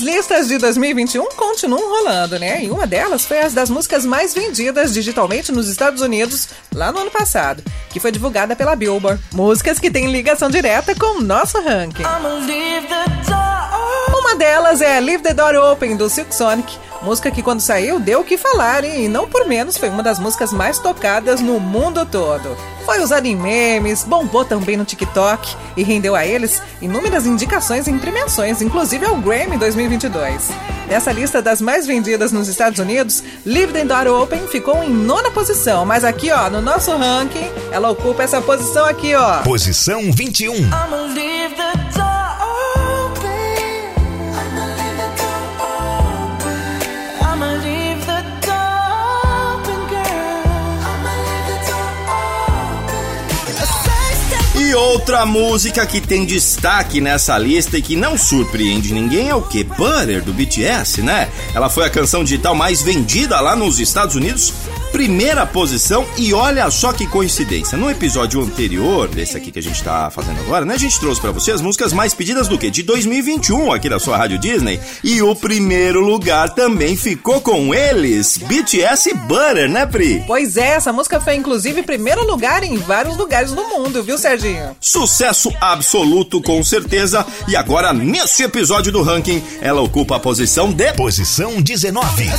As 0.00 0.06
listas 0.06 0.48
de 0.48 0.56
2021 0.56 1.28
continuam 1.36 1.86
rolando, 1.90 2.38
né? 2.38 2.64
E 2.64 2.70
uma 2.70 2.86
delas 2.86 3.26
foi 3.26 3.40
as 3.40 3.52
das 3.52 3.68
músicas 3.68 4.06
mais 4.06 4.32
vendidas 4.32 4.94
digitalmente 4.94 5.52
nos 5.52 5.68
Estados 5.68 6.00
Unidos 6.00 6.48
lá 6.74 6.90
no 6.90 7.00
ano 7.00 7.10
passado, 7.10 7.62
que 7.90 8.00
foi 8.00 8.10
divulgada 8.10 8.56
pela 8.56 8.74
Billboard. 8.74 9.22
Músicas 9.30 9.78
que 9.78 9.90
têm 9.90 10.10
ligação 10.10 10.48
direta 10.48 10.94
com 10.94 11.18
o 11.18 11.20
nosso 11.20 11.60
ranking. 11.60 12.02
Uma 14.08 14.34
delas 14.36 14.80
é 14.80 14.98
Leave 15.00 15.22
the 15.22 15.34
Door 15.34 15.56
Open 15.70 15.94
do 15.98 16.08
Silk 16.08 16.34
Sonic, 16.34 16.78
música 17.02 17.30
que 17.30 17.42
quando 17.42 17.60
saiu 17.60 17.98
deu 17.98 18.20
o 18.20 18.24
que 18.24 18.36
falar 18.36 18.84
hein? 18.84 19.04
e 19.04 19.08
não 19.08 19.28
por 19.28 19.46
menos 19.46 19.76
foi 19.76 19.88
uma 19.88 20.02
das 20.02 20.18
músicas 20.18 20.52
mais 20.52 20.78
tocadas 20.78 21.40
no 21.40 21.58
mundo 21.58 22.04
todo. 22.04 22.56
Foi 22.84 23.00
usada 23.00 23.28
em 23.28 23.36
memes, 23.36 24.04
bombou 24.04 24.44
também 24.44 24.76
no 24.76 24.84
TikTok 24.84 25.56
e 25.76 25.82
rendeu 25.82 26.16
a 26.16 26.26
eles 26.26 26.62
inúmeras 26.80 27.26
indicações 27.26 27.86
em 27.86 27.98
premiações, 27.98 28.60
inclusive 28.60 29.04
ao 29.04 29.16
Grammy 29.16 29.56
2022. 29.56 30.48
Nessa 30.88 31.12
lista 31.12 31.40
das 31.40 31.60
mais 31.60 31.86
vendidas 31.86 32.32
nos 32.32 32.48
Estados 32.48 32.80
Unidos, 32.80 33.22
Leave 33.46 33.72
the 33.72 33.84
Door 33.84 34.22
Open 34.22 34.48
ficou 34.48 34.82
em 34.82 34.90
nona 34.90 35.30
posição, 35.30 35.86
mas 35.86 36.02
aqui 36.02 36.32
ó, 36.32 36.50
no 36.50 36.60
nosso 36.60 36.90
ranking, 36.90 37.48
ela 37.70 37.90
ocupa 37.90 38.24
essa 38.24 38.40
posição 38.40 38.84
aqui 38.86 39.14
ó. 39.14 39.42
Posição 39.42 40.10
21. 40.10 40.54
I'ma 40.54 41.29
E 54.70 54.74
outra 54.74 55.26
música 55.26 55.84
que 55.84 56.00
tem 56.00 56.24
destaque 56.24 57.00
nessa 57.00 57.36
lista 57.36 57.76
e 57.76 57.82
que 57.82 57.96
não 57.96 58.16
surpreende 58.16 58.94
ninguém 58.94 59.28
é 59.28 59.34
o 59.34 59.42
que? 59.42 59.64
Butter, 59.64 60.22
do 60.22 60.32
BTS, 60.32 61.02
né? 61.02 61.28
Ela 61.52 61.68
foi 61.68 61.86
a 61.86 61.90
canção 61.90 62.22
digital 62.22 62.54
mais 62.54 62.80
vendida 62.80 63.40
lá 63.40 63.56
nos 63.56 63.80
Estados 63.80 64.14
Unidos, 64.14 64.52
primeira 64.92 65.46
posição, 65.46 66.06
e 66.16 66.32
olha 66.34 66.70
só 66.70 66.92
que 66.92 67.06
coincidência. 67.06 67.78
No 67.78 67.90
episódio 67.90 68.40
anterior, 68.42 69.08
desse 69.08 69.36
aqui 69.36 69.50
que 69.50 69.58
a 69.58 69.62
gente 69.62 69.82
tá 69.82 70.10
fazendo 70.10 70.40
agora, 70.40 70.64
né? 70.64 70.74
A 70.74 70.78
gente 70.78 70.98
trouxe 70.98 71.20
pra 71.20 71.30
você 71.30 71.52
as 71.52 71.60
músicas 71.60 71.92
mais 71.92 72.14
pedidas 72.14 72.48
do 72.48 72.58
que? 72.58 72.70
De 72.70 72.82
2021 72.82 73.72
aqui 73.72 73.88
da 73.88 73.98
sua 73.98 74.16
Rádio 74.16 74.38
Disney. 74.38 74.80
E 75.02 75.22
o 75.22 75.34
primeiro 75.34 76.00
lugar 76.00 76.50
também 76.50 76.96
ficou 76.96 77.40
com 77.40 77.74
eles, 77.74 78.36
BTS 78.36 79.10
e 79.10 79.14
Butter, 79.14 79.68
né, 79.68 79.86
Pri? 79.86 80.24
Pois 80.26 80.56
é, 80.56 80.74
essa 80.74 80.92
música 80.92 81.20
foi 81.20 81.34
inclusive 81.34 81.82
primeiro 81.82 82.26
lugar 82.26 82.62
em 82.62 82.76
vários 82.76 83.16
lugares 83.16 83.52
do 83.52 83.64
mundo, 83.68 84.02
viu, 84.02 84.18
Serginho? 84.18 84.76
Sucesso 84.80 85.52
absoluto, 85.60 86.40
com 86.42 86.62
certeza. 86.62 87.26
E 87.48 87.56
agora, 87.56 87.92
neste 87.92 88.42
episódio 88.42 88.92
do 88.92 89.02
ranking, 89.02 89.42
ela 89.60 89.80
ocupa 89.80 90.16
a 90.16 90.20
posição 90.20 90.72
de. 90.72 90.92
Posição 90.92 91.60
19. 91.60 92.30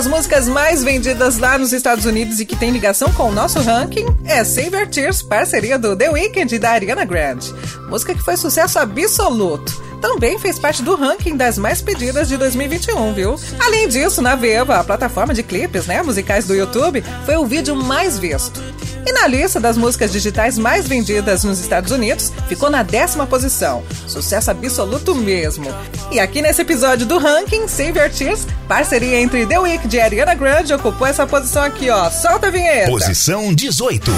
Das 0.00 0.06
músicas 0.06 0.48
mais 0.48 0.82
vendidas 0.82 1.36
lá 1.36 1.58
nos 1.58 1.74
Estados 1.74 2.06
Unidos 2.06 2.40
e 2.40 2.46
que 2.46 2.56
tem 2.56 2.70
ligação 2.70 3.12
com 3.12 3.24
o 3.24 3.32
nosso 3.32 3.60
ranking 3.60 4.06
é 4.24 4.42
Save 4.42 4.86
Tears, 4.86 5.20
parceria 5.20 5.78
do 5.78 5.94
The 5.94 6.08
Weeknd 6.08 6.54
e 6.54 6.58
da 6.58 6.70
Ariana 6.70 7.04
Grande. 7.04 7.52
Música 7.86 8.14
que 8.14 8.22
foi 8.22 8.34
sucesso 8.38 8.78
absoluto. 8.78 9.70
Também 10.00 10.38
fez 10.38 10.58
parte 10.58 10.82
do 10.82 10.96
ranking 10.96 11.36
das 11.36 11.58
mais 11.58 11.82
pedidas 11.82 12.28
de 12.28 12.38
2021, 12.38 13.12
viu? 13.12 13.36
Além 13.58 13.88
disso, 13.88 14.22
na 14.22 14.34
Viva, 14.36 14.76
a 14.76 14.84
plataforma 14.84 15.34
de 15.34 15.42
clipes 15.42 15.84
né, 15.84 16.02
musicais 16.02 16.46
do 16.46 16.54
YouTube, 16.54 17.04
foi 17.26 17.36
o 17.36 17.44
vídeo 17.44 17.76
mais 17.76 18.18
visto. 18.18 18.58
E 19.06 19.12
na 19.12 19.26
lista 19.26 19.58
das 19.58 19.76
músicas 19.76 20.12
digitais 20.12 20.58
mais 20.58 20.86
vendidas 20.86 21.44
nos 21.44 21.60
Estados 21.60 21.90
Unidos, 21.90 22.32
ficou 22.48 22.70
na 22.70 22.82
décima 22.82 23.26
posição. 23.26 23.82
Sucesso 24.06 24.50
absoluto 24.50 25.14
mesmo. 25.14 25.66
E 26.10 26.20
aqui 26.20 26.42
nesse 26.42 26.62
episódio 26.62 27.06
do 27.06 27.18
ranking, 27.18 27.66
Save 27.68 27.98
Your 27.98 28.10
Tears, 28.10 28.46
parceria 28.68 29.20
entre 29.20 29.46
The 29.46 29.58
Weeknd 29.58 29.96
e 29.96 30.00
Ariana 30.00 30.34
Grande, 30.34 30.74
ocupou 30.74 31.06
essa 31.06 31.26
posição 31.26 31.62
aqui, 31.62 31.88
ó. 31.90 32.10
Solta 32.10 32.48
a 32.48 32.50
vinheta! 32.50 32.90
Posição 32.90 33.54
18. 33.54 34.10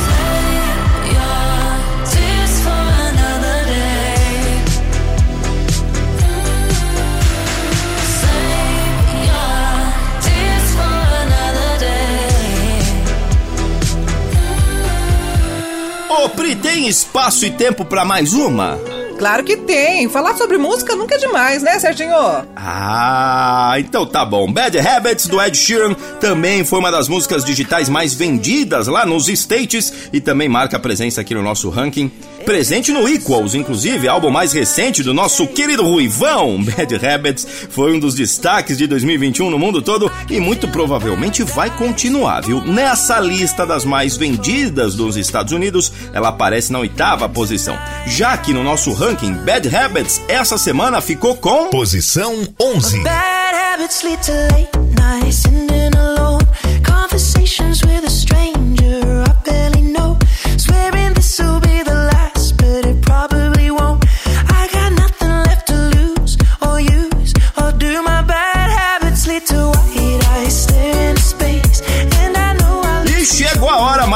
Tem 16.82 16.88
espaço 16.88 17.46
e 17.46 17.50
tempo 17.52 17.84
pra 17.84 18.04
mais 18.04 18.34
uma? 18.34 18.76
Claro 19.22 19.44
que 19.44 19.56
tem! 19.56 20.08
Falar 20.08 20.36
sobre 20.36 20.58
música 20.58 20.96
nunca 20.96 21.14
é 21.14 21.18
demais, 21.18 21.62
né, 21.62 21.78
Serginho? 21.78 22.12
Ah, 22.56 23.76
então 23.78 24.04
tá 24.04 24.24
bom. 24.24 24.52
Bad 24.52 24.76
Habits 24.76 25.28
do 25.28 25.40
Ed 25.40 25.56
Sheeran 25.56 25.94
também 26.20 26.64
foi 26.64 26.80
uma 26.80 26.90
das 26.90 27.06
músicas 27.06 27.44
digitais 27.44 27.88
mais 27.88 28.14
vendidas 28.14 28.88
lá 28.88 29.06
nos 29.06 29.28
States 29.28 30.10
e 30.12 30.20
também 30.20 30.48
marca 30.48 30.76
presença 30.76 31.20
aqui 31.20 31.36
no 31.36 31.42
nosso 31.42 31.70
ranking. 31.70 32.10
Presente 32.44 32.90
no 32.90 33.08
Equals, 33.08 33.54
inclusive, 33.54 34.08
álbum 34.08 34.28
mais 34.28 34.52
recente 34.52 35.04
do 35.04 35.14
nosso 35.14 35.46
querido 35.46 35.84
Ruivão. 35.84 36.58
Bad 36.62 37.06
Habits 37.06 37.46
foi 37.70 37.94
um 37.94 38.00
dos 38.00 38.16
destaques 38.16 38.76
de 38.76 38.88
2021 38.88 39.48
no 39.48 39.58
mundo 39.60 39.80
todo 39.80 40.10
e 40.28 40.40
muito 40.40 40.66
provavelmente 40.66 41.44
vai 41.44 41.70
continuar, 41.70 42.40
viu? 42.40 42.60
Nessa 42.60 43.20
lista 43.20 43.64
das 43.64 43.84
mais 43.84 44.16
vendidas 44.16 44.96
dos 44.96 45.16
Estados 45.16 45.52
Unidos, 45.52 45.92
ela 46.12 46.30
aparece 46.30 46.72
na 46.72 46.80
oitava 46.80 47.28
posição. 47.28 47.78
Já 48.08 48.36
que 48.36 48.52
no 48.52 48.64
nosso 48.64 48.92
ranking, 48.92 49.11
Bad 49.44 49.74
Habits 49.76 50.22
essa 50.26 50.56
semana 50.56 51.00
ficou 51.02 51.36
com 51.36 51.68
Posição 51.68 52.34
11. 52.58 53.02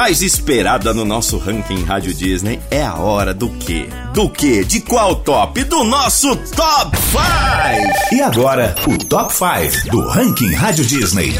Mais 0.07 0.23
esperada 0.23 0.95
no 0.95 1.05
nosso 1.05 1.37
ranking 1.37 1.83
Rádio 1.83 2.15
Disney. 2.15 2.61
É 2.71 2.81
a 2.81 2.95
hora 2.95 3.35
do 3.35 3.49
quê? 3.49 3.89
Do 4.15 4.31
quê? 4.31 4.63
De 4.63 4.81
qual 4.81 5.17
top? 5.17 5.65
Do 5.65 5.83
nosso 5.83 6.37
Top 6.37 6.97
5! 6.97 8.15
E 8.15 8.23
agora, 8.23 8.73
o 8.87 8.97
Top 9.05 9.33
5 9.35 9.91
do 9.91 10.07
ranking 10.07 10.55
Rádio 10.55 10.85
Disney. 10.85 11.35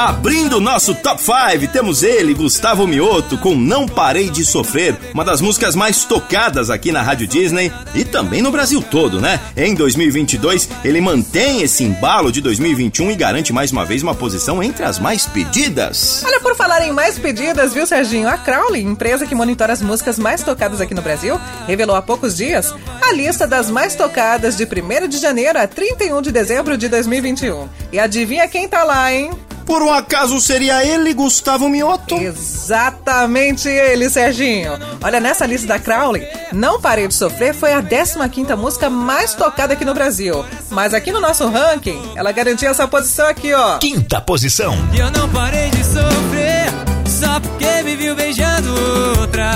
Abrindo 0.00 0.62
nosso 0.62 0.94
Top 0.94 1.20
5, 1.20 1.70
temos 1.70 2.02
ele, 2.02 2.32
Gustavo 2.32 2.86
Mioto, 2.86 3.36
com 3.36 3.54
Não 3.54 3.86
Parei 3.86 4.30
de 4.30 4.46
Sofrer, 4.46 4.96
uma 5.12 5.22
das 5.22 5.42
músicas 5.42 5.74
mais 5.74 6.06
tocadas 6.06 6.70
aqui 6.70 6.90
na 6.90 7.02
Rádio 7.02 7.26
Disney 7.26 7.70
e 7.94 8.02
também 8.02 8.40
no 8.40 8.50
Brasil 8.50 8.80
todo, 8.80 9.20
né? 9.20 9.38
Em 9.54 9.74
2022, 9.74 10.70
ele 10.82 11.02
mantém 11.02 11.60
esse 11.60 11.84
embalo 11.84 12.32
de 12.32 12.40
2021 12.40 13.10
e 13.10 13.14
garante 13.14 13.52
mais 13.52 13.72
uma 13.72 13.84
vez 13.84 14.02
uma 14.02 14.14
posição 14.14 14.62
entre 14.62 14.86
as 14.86 14.98
mais 14.98 15.26
pedidas. 15.26 16.22
Olha, 16.24 16.40
por 16.40 16.56
falar 16.56 16.80
em 16.80 16.92
mais 16.92 17.18
pedidas, 17.18 17.74
viu, 17.74 17.84
Serginho? 17.84 18.30
A 18.30 18.38
Crowley, 18.38 18.82
empresa 18.82 19.26
que 19.26 19.34
monitora 19.34 19.74
as 19.74 19.82
músicas 19.82 20.18
mais 20.18 20.42
tocadas 20.42 20.80
aqui 20.80 20.94
no 20.94 21.02
Brasil, 21.02 21.38
revelou 21.66 21.94
há 21.94 22.00
poucos 22.00 22.34
dias 22.34 22.74
a 23.02 23.12
lista 23.12 23.46
das 23.46 23.68
mais 23.68 23.94
tocadas 23.94 24.56
de 24.56 24.64
1 24.64 25.08
de 25.08 25.18
janeiro 25.18 25.58
a 25.58 25.66
31 25.66 26.22
de 26.22 26.32
dezembro 26.32 26.78
de 26.78 26.88
2021. 26.88 27.68
E 27.92 27.98
adivinha 27.98 28.48
quem 28.48 28.66
tá 28.66 28.82
lá, 28.82 29.12
hein? 29.12 29.30
Por 29.70 29.84
um 29.84 29.92
acaso 29.92 30.40
seria 30.40 30.84
ele, 30.84 31.14
Gustavo 31.14 31.68
Mioto? 31.68 32.16
Exatamente 32.16 33.68
ele, 33.68 34.10
Serginho. 34.10 34.72
Olha, 35.00 35.20
nessa 35.20 35.46
lista 35.46 35.68
da 35.68 35.78
Crowley, 35.78 36.26
Não 36.52 36.80
Parei 36.80 37.06
de 37.06 37.14
Sofrer 37.14 37.54
foi 37.54 37.72
a 37.72 37.80
15ª 37.80 38.56
música 38.56 38.90
mais 38.90 39.32
tocada 39.32 39.74
aqui 39.74 39.84
no 39.84 39.94
Brasil. 39.94 40.44
Mas 40.70 40.92
aqui 40.92 41.12
no 41.12 41.20
nosso 41.20 41.48
ranking, 41.48 42.02
ela 42.16 42.32
garantia 42.32 42.68
essa 42.68 42.88
posição 42.88 43.28
aqui, 43.28 43.54
ó. 43.54 43.78
Quinta 43.78 44.20
posição. 44.20 44.74
E 44.92 44.98
eu 44.98 45.08
não 45.12 45.28
parei 45.28 45.70
de 45.70 45.84
sofrer. 45.84 46.66
Só 47.06 47.38
porque 47.38 47.84
me 47.84 47.94
viu 47.94 48.16
beijando 48.16 48.74
outra. 49.20 49.52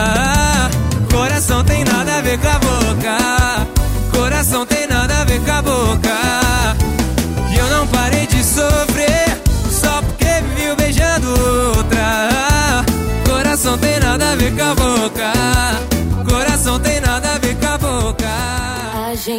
Coração 1.12 1.64
tem 1.64 1.82
nada 1.82 2.18
a 2.18 2.20
ver 2.20 2.38
com 2.38 2.48
a 2.48 2.58
boca. 2.60 4.16
Coração 4.16 4.64
tem 4.64 4.86
nada 4.86 5.22
a 5.22 5.24
ver 5.24 5.40
com 5.40 5.50
a 5.50 5.60
boca. 5.60 6.76
E 7.52 7.58
eu 7.58 7.66
não 7.66 7.84
parei 7.88 8.28
de 8.28 8.44
sofrer. 8.44 8.93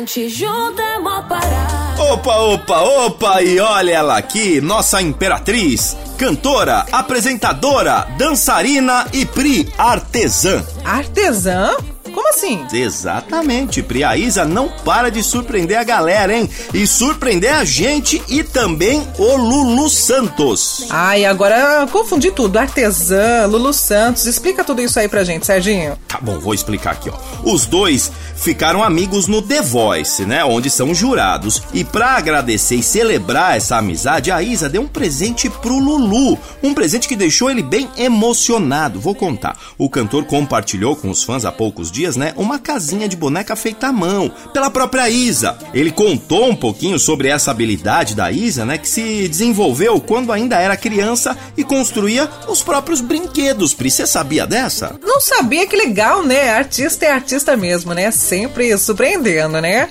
Gente 0.05 0.29
junta 0.29 0.83
é 0.83 0.99
mó 0.99 1.23
parada. 1.23 2.03
Opa, 2.11 2.35
opa, 2.37 2.79
opa, 2.81 3.41
e 3.41 3.59
olha 3.59 3.91
ela 3.91 4.17
aqui, 4.17 4.61
nossa 4.61 5.01
imperatriz, 5.01 5.97
cantora, 6.17 6.85
apresentadora, 6.91 8.07
dançarina 8.15 9.07
e 9.11 9.25
pri 9.25 9.67
artesã. 9.77 10.63
Artesã? 10.83 11.75
Como 12.15 12.29
assim? 12.29 12.65
Exatamente, 12.71 13.83
Pri. 13.83 14.01
A 14.05 14.15
Isa 14.15 14.45
não 14.45 14.69
para 14.69 15.11
de 15.11 15.21
surpreender 15.21 15.77
a 15.77 15.83
galera, 15.83 16.33
hein? 16.33 16.49
E 16.73 16.87
surpreender 16.87 17.53
a 17.53 17.65
gente 17.65 18.23
e 18.29 18.41
também 18.41 19.05
o 19.17 19.35
Lulu 19.35 19.89
Santos. 19.89 20.85
Ai, 20.89 21.25
agora 21.25 21.85
confundi 21.91 22.31
tudo. 22.31 22.57
Artesã, 22.57 23.45
Lulu 23.47 23.73
Santos. 23.73 24.25
Explica 24.27 24.63
tudo 24.63 24.81
isso 24.81 24.97
aí 24.97 25.09
pra 25.09 25.25
gente, 25.25 25.45
Serginho. 25.45 25.97
Tá 26.07 26.17
bom, 26.21 26.39
vou 26.39 26.53
explicar 26.53 26.91
aqui, 26.91 27.09
ó. 27.09 27.17
Os 27.43 27.65
dois 27.65 28.09
ficaram 28.35 28.83
amigos 28.83 29.27
no 29.27 29.41
The 29.41 29.61
Voice, 29.61 30.25
né? 30.25 30.43
Onde 30.43 30.69
são 30.69 30.93
jurados. 30.93 31.61
E 31.73 31.83
pra 31.83 32.17
agradecer 32.17 32.75
e 32.75 32.83
celebrar 32.83 33.57
essa 33.57 33.77
amizade, 33.77 34.31
a 34.31 34.41
Isa 34.41 34.69
deu 34.69 34.83
um 34.83 34.87
presente 34.87 35.49
pro 35.49 35.79
Lulu. 35.79 36.37
Um 36.61 36.73
presente 36.73 37.07
que 37.07 37.15
deixou 37.15 37.49
ele 37.49 37.63
bem 37.63 37.89
emocionado. 37.97 38.99
Vou 38.99 39.15
contar. 39.15 39.57
O 39.77 39.89
cantor 39.89 40.25
compartilhou 40.25 40.95
com 40.95 41.09
os 41.09 41.23
fãs 41.23 41.45
há 41.45 41.51
poucos 41.51 41.91
dias, 41.91 42.15
né? 42.15 42.33
Uma 42.35 42.59
casinha 42.59 43.07
de 43.07 43.15
boneca 43.15 43.55
feita 43.55 43.87
à 43.87 43.91
mão, 43.91 44.31
pela 44.53 44.69
própria 44.69 45.09
Isa. 45.09 45.57
Ele 45.73 45.91
contou 45.91 46.49
um 46.49 46.55
pouquinho 46.55 46.99
sobre 46.99 47.29
essa 47.29 47.51
habilidade 47.51 48.15
da 48.15 48.31
Isa, 48.31 48.65
né? 48.65 48.77
Que 48.77 48.87
se 48.87 49.27
desenvolveu 49.27 49.99
quando 49.99 50.31
ainda 50.31 50.59
era 50.59 50.77
criança 50.77 51.37
e 51.57 51.63
construía 51.63 52.29
os 52.47 52.61
próprios 52.61 53.01
brinquedos. 53.01 53.73
Pri, 53.73 53.89
você 53.89 54.05
sabia 54.05 54.45
dessa? 54.45 54.95
Não 55.01 55.21
sabia 55.21 55.67
que 55.67 55.75
legal, 55.75 56.23
né? 56.23 56.49
Artista 56.49 57.05
é 57.05 57.11
artista 57.11 57.55
mesmo, 57.55 57.93
né? 57.93 58.11
Sempre 58.25 58.75
surpreendendo, 58.75 59.61
né? 59.61 59.87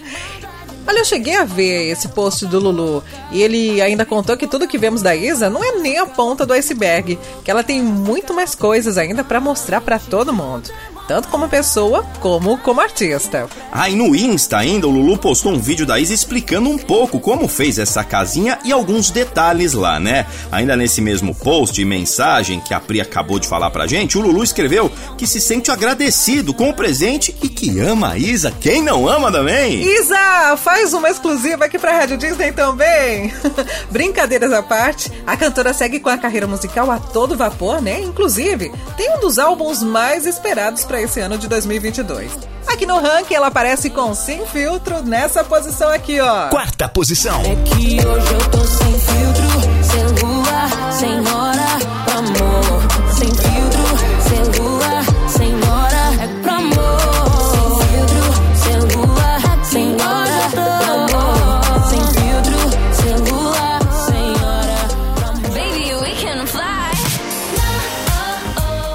Olha, 0.86 0.98
eu 0.98 1.04
cheguei 1.04 1.36
a 1.36 1.44
ver 1.44 1.88
esse 1.88 2.08
post 2.08 2.44
do 2.46 2.58
Lulu 2.58 3.02
e 3.30 3.40
ele 3.40 3.80
ainda 3.80 4.04
contou 4.04 4.36
que 4.36 4.48
tudo 4.48 4.66
que 4.66 4.76
vemos 4.76 5.02
da 5.02 5.14
Isa 5.14 5.48
não 5.48 5.62
é 5.62 5.78
nem 5.78 5.98
a 5.98 6.04
ponta 6.04 6.44
do 6.44 6.52
iceberg, 6.52 7.16
que 7.44 7.50
ela 7.50 7.62
tem 7.62 7.80
muito 7.80 8.34
mais 8.34 8.54
coisas 8.56 8.98
ainda 8.98 9.22
pra 9.22 9.40
mostrar 9.40 9.80
pra 9.80 10.00
todo 10.00 10.34
mundo, 10.34 10.68
tanto 11.06 11.28
como 11.28 11.48
pessoa 11.48 12.04
como 12.20 12.58
como 12.58 12.80
artista. 12.80 13.46
Ah, 13.72 13.88
e 13.88 13.96
no 13.96 14.14
Insta 14.14 14.58
ainda, 14.58 14.86
o 14.86 14.90
Lulu 14.90 15.18
postou 15.18 15.52
um 15.52 15.58
vídeo 15.58 15.86
da 15.86 15.98
Isa 15.98 16.14
explicando 16.14 16.68
um 16.68 16.78
pouco 16.78 17.20
como 17.20 17.48
fez 17.48 17.78
essa 17.78 18.02
casinha 18.04 18.58
e 18.64 18.72
alguns 18.72 19.10
detalhes 19.10 19.72
lá, 19.72 19.98
né? 19.98 20.26
Ainda 20.50 20.76
nesse 20.76 21.00
mesmo 21.00 21.34
post 21.34 21.80
e 21.80 21.84
mensagem 21.84 22.60
que 22.60 22.72
a 22.72 22.80
Pri 22.80 23.00
acabou 23.00 23.38
de 23.38 23.48
falar 23.48 23.70
pra 23.70 23.86
gente, 23.86 24.16
o 24.18 24.20
Lulu 24.20 24.42
escreveu 24.42 24.90
que 25.16 25.26
se 25.26 25.40
sente 25.40 25.70
agradecido 25.70 26.54
com 26.54 26.70
o 26.70 26.74
presente 26.74 27.34
e 27.42 27.48
que 27.48 27.80
ama 27.80 28.12
a 28.12 28.18
Isa. 28.18 28.52
Quem 28.60 28.82
não 28.82 29.08
ama 29.08 29.30
também? 29.30 29.82
Isa, 29.82 30.56
faz 30.56 30.92
uma 30.92 31.10
exclusiva 31.10 31.64
aqui 31.64 31.78
pra 31.78 31.98
Rádio 31.98 32.16
Disney 32.16 32.52
também. 32.52 33.32
Brincadeiras 33.90 34.52
à 34.52 34.62
parte, 34.62 35.10
a 35.26 35.36
cantora 35.36 35.72
segue 35.72 36.00
com 36.00 36.08
a 36.08 36.18
carreira 36.18 36.46
musical 36.46 36.90
a 36.90 36.98
todo 36.98 37.36
vapor, 37.36 37.80
né? 37.82 38.00
Inclusive, 38.00 38.72
tem 38.96 39.16
um 39.16 39.20
dos 39.20 39.38
álbuns 39.38 39.82
mais 39.82 40.26
esperados 40.26 40.84
pra 40.84 40.93
esse 41.00 41.20
ano 41.20 41.36
de 41.38 41.48
2022. 41.48 42.32
Aqui 42.66 42.86
no 42.86 42.98
ranking 42.98 43.34
ela 43.34 43.46
aparece 43.48 43.88
com 43.90 44.14
Sem 44.14 44.44
Filtro 44.46 45.02
nessa 45.02 45.44
posição 45.44 45.90
aqui, 45.90 46.18
ó. 46.20 46.48
Quarta 46.48 46.88
posição. 46.88 47.40
É 47.42 47.54
que 47.64 48.04
hoje 48.04 48.32
eu 48.34 48.50
tô 48.50 48.58
sem 48.64 48.98
filtro, 48.98 49.48
sem 49.82 50.06
lua, 50.24 50.68
sem 50.90 51.20
hora 51.32 51.78
pro 52.04 52.18
amor. 52.18 52.82
Sem 53.12 53.28
filtro, 53.28 53.84
sem 54.28 54.42
lua, 54.60 55.04
sem 55.28 55.54
hora 55.70 56.04
é 56.20 56.26
pro 56.42 56.52
amor. 56.52 56.98
Sem 57.52 57.66
filtro, 57.86 58.24
sem 58.56 58.78
lua, 58.96 59.30
sem 59.62 59.88
hora 60.02 60.40
pro 60.50 60.68
amor. 60.94 61.60
Sem 61.88 62.02
filtro, 62.12 62.58
sem 62.92 63.16
lua, 63.30 63.78
sem 64.06 64.30
hora 64.42 64.78
pro 65.14 65.26
amor. 65.28 65.50
Baby, 65.54 65.94
we 65.94 66.10
can 66.20 66.46
fly. 66.46 66.90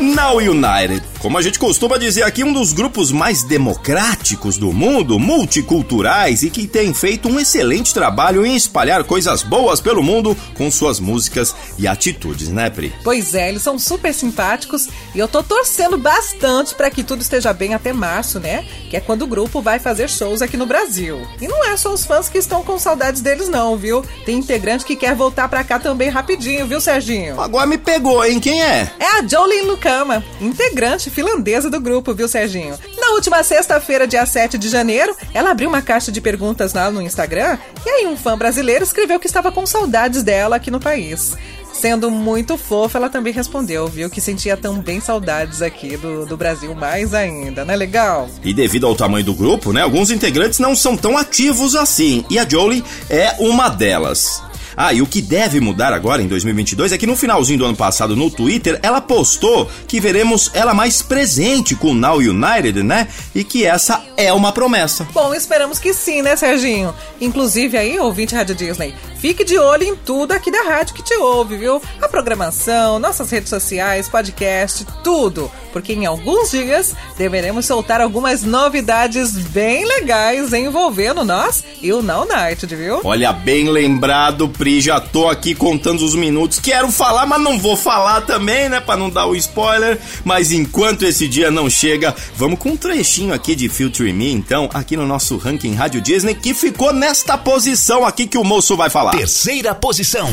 Now 0.01 0.39
United. 0.39 1.08
Como 1.21 1.37
a 1.37 1.41
gente 1.41 1.59
costuma 1.59 1.97
dizer 1.97 2.23
aqui, 2.23 2.45
um 2.45 2.53
dos 2.53 2.71
grupos 2.71 3.11
mais 3.11 3.43
democráticos 3.43 4.57
do 4.57 4.71
mundo, 4.71 5.19
multiculturais 5.19 6.43
e 6.43 6.49
que 6.49 6.65
tem 6.65 6.93
feito 6.93 7.27
um 7.27 7.37
excelente 7.37 7.93
trabalho 7.93 8.45
em 8.45 8.55
espalhar 8.55 9.03
coisas 9.03 9.43
boas 9.43 9.81
pelo 9.81 10.01
mundo 10.01 10.35
com 10.55 10.71
suas 10.71 10.97
músicas 10.97 11.53
e 11.77 11.89
atitudes, 11.89 12.47
né, 12.47 12.69
Pri? 12.69 12.93
Pois 13.03 13.35
é, 13.35 13.49
eles 13.49 13.61
são 13.61 13.77
super 13.77 14.13
simpáticos 14.13 14.87
e 15.13 15.19
eu 15.19 15.27
tô 15.27 15.43
torcendo 15.43 15.97
bastante 15.97 16.73
pra 16.73 16.89
que 16.89 17.03
tudo 17.03 17.21
esteja 17.21 17.51
bem 17.51 17.73
até 17.73 17.91
março, 17.91 18.39
né? 18.39 18.65
Que 18.89 18.95
é 18.95 19.01
quando 19.01 19.23
o 19.23 19.27
grupo 19.27 19.61
vai 19.61 19.77
fazer 19.77 20.09
shows 20.09 20.41
aqui 20.41 20.55
no 20.55 20.65
Brasil. 20.65 21.27
E 21.41 21.49
não 21.49 21.65
é 21.65 21.75
só 21.75 21.93
os 21.93 22.05
fãs 22.05 22.29
que 22.29 22.37
estão 22.37 22.63
com 22.63 22.79
saudades 22.79 23.21
deles 23.21 23.49
não, 23.49 23.75
viu? 23.75 24.05
Tem 24.25 24.37
integrante 24.37 24.85
que 24.85 24.95
quer 24.95 25.15
voltar 25.15 25.49
pra 25.49 25.65
cá 25.65 25.79
também 25.79 26.07
rapidinho, 26.07 26.65
viu, 26.65 26.79
Serginho? 26.79 27.41
Agora 27.41 27.67
me 27.67 27.77
pegou, 27.77 28.23
hein? 28.23 28.39
Quem 28.39 28.63
é? 28.63 28.89
É 28.97 29.19
a 29.19 29.27
Jolene 29.27 29.67
Lucama, 29.67 30.23
integrante 30.39 31.08
finlandesa 31.09 31.69
do 31.69 31.79
grupo, 31.79 32.13
viu, 32.13 32.27
Serginho? 32.27 32.77
Na 32.99 33.11
última 33.11 33.43
sexta-feira, 33.43 34.07
dia 34.07 34.25
7 34.25 34.57
de 34.57 34.69
janeiro, 34.69 35.15
ela 35.33 35.51
abriu 35.51 35.69
uma 35.69 35.81
caixa 35.81 36.11
de 36.11 36.21
perguntas 36.21 36.73
lá 36.73 36.91
no 36.91 37.01
Instagram 37.01 37.57
e 37.85 37.89
aí 37.89 38.07
um 38.07 38.17
fã 38.17 38.37
brasileiro 38.37 38.83
escreveu 38.83 39.19
que 39.19 39.27
estava 39.27 39.51
com 39.51 39.65
saudades 39.65 40.23
dela 40.23 40.55
aqui 40.55 40.71
no 40.71 40.79
país. 40.79 41.35
Sendo 41.79 42.11
muito 42.11 42.57
fofa, 42.57 42.97
ela 42.97 43.09
também 43.09 43.31
respondeu, 43.31 43.87
viu, 43.87 44.09
que 44.09 44.19
sentia 44.19 44.57
também 44.57 44.99
saudades 44.99 45.61
aqui 45.61 45.95
do, 45.95 46.25
do 46.25 46.35
Brasil 46.35 46.75
mais 46.75 47.13
ainda, 47.13 47.63
não 47.63 47.73
é 47.73 47.77
legal? 47.77 48.29
E 48.43 48.53
devido 48.53 48.85
ao 48.85 48.95
tamanho 48.95 49.23
do 49.23 49.33
grupo, 49.33 49.71
né, 49.71 49.81
alguns 49.81 50.11
integrantes 50.11 50.59
não 50.59 50.75
são 50.75 50.97
tão 50.97 51.17
ativos 51.17 51.75
assim, 51.75 52.25
e 52.29 52.37
a 52.37 52.47
Jolie 52.47 52.83
é 53.09 53.33
uma 53.39 53.69
delas. 53.69 54.43
Ah, 54.81 54.93
e 54.93 55.01
o 55.01 55.05
que 55.05 55.21
deve 55.21 55.59
mudar 55.59 55.91
agora 55.91 56.21
em 56.21 56.27
2022 56.29 56.93
é 56.93 56.97
que 56.97 57.05
no 57.05 57.17
finalzinho 57.17 57.59
do 57.59 57.65
ano 57.65 57.75
passado 57.75 58.15
no 58.15 58.31
Twitter 58.31 58.79
ela 58.81 59.01
postou 59.01 59.69
que 59.85 59.99
veremos 59.99 60.49
ela 60.53 60.73
mais 60.73 61.01
presente 61.01 61.75
com 61.75 61.91
o 61.91 61.93
Now 61.93 62.19
United, 62.19 62.81
né? 62.81 63.09
E 63.35 63.43
que 63.43 63.65
essa 63.65 64.01
é 64.15 64.31
uma 64.31 64.53
promessa. 64.53 65.05
Bom, 65.13 65.35
esperamos 65.35 65.79
que 65.79 65.93
sim, 65.93 66.21
né, 66.21 66.37
Serginho? 66.37 66.95
Inclusive 67.19 67.77
aí, 67.77 67.99
ouvinte 67.99 68.33
Rádio 68.33 68.55
Disney, 68.55 68.95
fique 69.17 69.43
de 69.43 69.57
olho 69.57 69.83
em 69.83 69.97
tudo 69.97 70.31
aqui 70.31 70.49
da 70.49 70.61
rádio 70.61 70.95
que 70.95 71.03
te 71.03 71.13
ouve, 71.15 71.57
viu? 71.57 71.81
A 72.01 72.07
programação, 72.07 72.99
nossas 72.99 73.29
redes 73.29 73.49
sociais, 73.49 74.07
podcast, 74.07 74.87
tudo. 75.03 75.51
Porque 75.73 75.91
em 75.91 76.05
alguns 76.05 76.51
dias 76.51 76.95
deveremos 77.17 77.65
soltar 77.65 77.99
algumas 77.99 78.43
novidades 78.43 79.33
bem 79.33 79.85
legais 79.85 80.53
envolvendo 80.53 81.25
nós 81.25 81.65
e 81.81 81.91
o 81.91 82.01
Now 82.01 82.25
United, 82.25 82.73
viu? 82.73 83.01
Olha, 83.03 83.33
bem 83.33 83.69
lembrado, 83.69 84.47
Pri. 84.47 84.68
Pri, 84.69 84.81
já 84.81 84.99
tô 84.99 85.27
aqui 85.27 85.55
contando 85.55 86.05
os 86.05 86.13
minutos. 86.13 86.59
Quero 86.59 86.91
falar, 86.91 87.25
mas 87.25 87.41
não 87.41 87.57
vou 87.57 87.75
falar 87.75 88.21
também, 88.21 88.69
né? 88.69 88.79
Pra 88.79 88.95
não 88.95 89.09
dar 89.09 89.25
o 89.25 89.35
spoiler. 89.35 89.99
Mas 90.23 90.51
enquanto 90.51 91.05
esse 91.05 91.27
dia 91.27 91.49
não 91.49 91.67
chega, 91.67 92.15
vamos 92.35 92.59
com 92.59 92.69
um 92.69 92.77
trechinho 92.77 93.33
aqui 93.33 93.55
de 93.55 93.67
Future 93.67 94.13
Me, 94.13 94.31
então, 94.31 94.69
aqui 94.71 94.95
no 94.95 95.07
nosso 95.07 95.37
ranking 95.37 95.73
Rádio 95.73 96.01
Disney, 96.01 96.35
que 96.35 96.53
ficou 96.53 96.93
nesta 96.93 97.35
posição 97.35 98.05
aqui 98.05 98.27
que 98.27 98.37
o 98.37 98.43
moço 98.43 98.77
vai 98.77 98.91
falar. 98.91 99.11
Terceira 99.11 99.73
posição. 99.73 100.29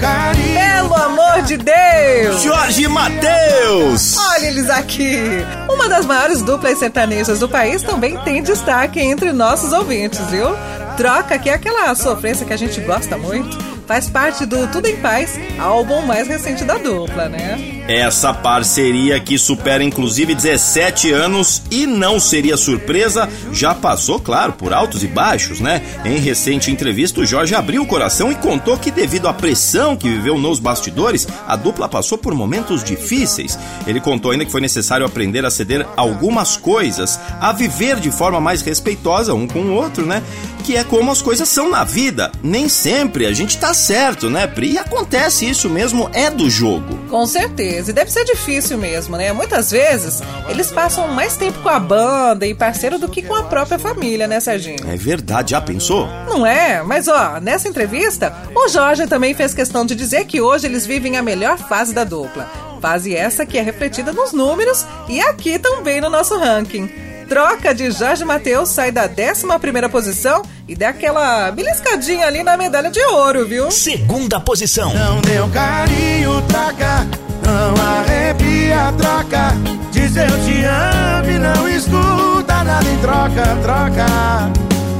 Pelo 0.00 0.94
amor 0.94 1.42
de 1.42 1.56
Deus! 1.56 2.42
Jorge 2.42 2.88
Mateus! 2.88 4.16
Olha 4.16 4.46
eles 4.46 4.68
aqui! 4.68 5.16
Uma 5.70 5.88
das 5.88 6.04
maiores 6.04 6.42
duplas 6.42 6.78
sertanejas 6.78 7.38
do 7.38 7.48
país 7.48 7.82
também 7.82 8.16
tem 8.18 8.42
destaque 8.42 9.00
entre 9.00 9.32
nossos 9.32 9.72
ouvintes, 9.72 10.20
viu? 10.30 10.48
Troca 10.96 11.38
que 11.38 11.48
é 11.48 11.54
aquela 11.54 11.94
sofrência 11.94 12.44
que 12.44 12.52
a 12.52 12.56
gente 12.56 12.80
gosta 12.80 13.16
muito 13.16 13.56
faz 13.86 14.08
parte 14.08 14.46
do 14.46 14.66
Tudo 14.68 14.86
em 14.86 14.96
Paz, 14.96 15.38
álbum 15.58 16.02
mais 16.02 16.26
recente 16.26 16.64
da 16.64 16.78
dupla, 16.78 17.28
né? 17.28 17.82
Essa 17.86 18.32
parceria 18.32 19.20
que 19.20 19.36
supera 19.36 19.84
inclusive 19.84 20.34
17 20.34 21.12
anos 21.12 21.62
e 21.70 21.86
não 21.86 22.18
seria 22.18 22.56
surpresa, 22.56 23.28
já 23.52 23.74
passou, 23.74 24.18
claro, 24.18 24.54
por 24.54 24.72
altos 24.72 25.02
e 25.02 25.06
baixos, 25.06 25.60
né? 25.60 25.82
Em 26.04 26.18
recente 26.18 26.70
entrevista, 26.70 27.20
o 27.20 27.26
Jorge 27.26 27.54
abriu 27.54 27.82
o 27.82 27.86
coração 27.86 28.32
e 28.32 28.34
contou 28.36 28.78
que, 28.78 28.90
devido 28.90 29.28
à 29.28 29.34
pressão 29.34 29.96
que 29.96 30.08
viveu 30.08 30.38
nos 30.38 30.58
bastidores, 30.58 31.28
a 31.46 31.56
dupla 31.56 31.88
passou 31.88 32.16
por 32.16 32.34
momentos 32.34 32.82
difíceis. 32.82 33.58
Ele 33.86 34.00
contou 34.00 34.30
ainda 34.30 34.46
que 34.46 34.52
foi 34.52 34.62
necessário 34.62 35.04
aprender 35.04 35.44
a 35.44 35.50
ceder 35.50 35.86
algumas 35.94 36.56
coisas, 36.56 37.20
a 37.38 37.52
viver 37.52 38.00
de 38.00 38.10
forma 38.10 38.40
mais 38.40 38.62
respeitosa 38.62 39.34
um 39.34 39.46
com 39.46 39.60
o 39.60 39.74
outro, 39.74 40.06
né? 40.06 40.22
Que 40.64 40.76
é 40.76 40.84
como 40.84 41.10
as 41.10 41.20
coisas 41.20 41.48
são 41.50 41.68
na 41.68 41.84
vida. 41.84 42.32
Nem 42.42 42.66
sempre 42.70 43.26
a 43.26 43.32
gente 43.34 43.58
tá 43.58 43.73
certo, 43.74 44.30
né, 44.30 44.46
Pri? 44.46 44.72
E 44.72 44.78
acontece 44.78 45.48
isso 45.48 45.68
mesmo, 45.68 46.08
é 46.12 46.30
do 46.30 46.48
jogo. 46.48 46.96
Com 47.10 47.26
certeza. 47.26 47.90
E 47.90 47.94
deve 47.94 48.10
ser 48.10 48.24
difícil 48.24 48.78
mesmo, 48.78 49.16
né? 49.16 49.32
Muitas 49.32 49.70
vezes 49.70 50.22
eles 50.48 50.70
passam 50.70 51.08
mais 51.08 51.36
tempo 51.36 51.58
com 51.60 51.68
a 51.68 51.78
banda 51.78 52.46
e 52.46 52.54
parceiro 52.54 52.98
do 52.98 53.08
que 53.08 53.22
com 53.22 53.34
a 53.34 53.44
própria 53.44 53.78
família, 53.78 54.26
né, 54.26 54.40
Serginho? 54.40 54.78
É 54.88 54.96
verdade, 54.96 55.50
já 55.50 55.60
pensou? 55.60 56.06
Não 56.26 56.46
é? 56.46 56.82
Mas 56.82 57.08
ó, 57.08 57.40
nessa 57.40 57.68
entrevista, 57.68 58.34
o 58.54 58.68
Jorge 58.68 59.06
também 59.06 59.34
fez 59.34 59.52
questão 59.52 59.84
de 59.84 59.94
dizer 59.94 60.24
que 60.24 60.40
hoje 60.40 60.66
eles 60.66 60.86
vivem 60.86 61.16
a 61.16 61.22
melhor 61.22 61.58
fase 61.58 61.92
da 61.92 62.04
dupla. 62.04 62.48
Fase 62.80 63.14
essa 63.14 63.46
que 63.46 63.56
é 63.56 63.62
refletida 63.62 64.12
nos 64.12 64.32
números 64.32 64.84
e 65.08 65.20
aqui 65.20 65.58
também 65.58 66.00
no 66.00 66.10
nosso 66.10 66.38
ranking. 66.38 66.88
Troca 67.28 67.74
de 67.74 67.90
Jorge 67.90 68.24
Matheus 68.24 68.68
sai 68.68 68.92
da 68.92 69.04
11 69.04 69.88
posição 69.90 70.42
e 70.66 70.74
dá 70.74 70.88
aquela 70.88 71.50
beliscadinha 71.50 72.26
ali 72.26 72.42
na 72.42 72.56
medalha 72.56 72.90
de 72.90 73.00
ouro, 73.00 73.46
viu? 73.46 73.70
Segunda 73.70 74.40
posição. 74.40 74.92
Não 74.94 75.20
deu 75.20 75.48
carinho, 75.48 76.40
troca. 76.42 77.06
Não 77.44 77.74
arrepia, 77.98 78.92
troca. 78.96 79.54
Diz 79.92 80.16
eu 80.16 80.26
te 80.44 80.64
amo 80.64 81.30
e 81.30 81.38
não 81.38 81.68
escuta 81.68 82.64
nada 82.64 82.88
em 82.88 82.98
troca, 82.98 83.56
troca. 83.62 84.06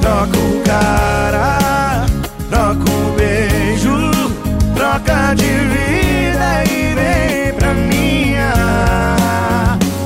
Troca 0.00 0.38
o 0.38 0.62
cara, 0.64 2.04
troca 2.50 2.90
o 2.90 3.14
beijo, 3.16 4.10
troca 4.74 5.34
de 5.34 5.44
vida 5.44 6.64
e 6.70 6.94
vem 6.94 7.52
pra 7.54 7.72
minha. 7.72 8.52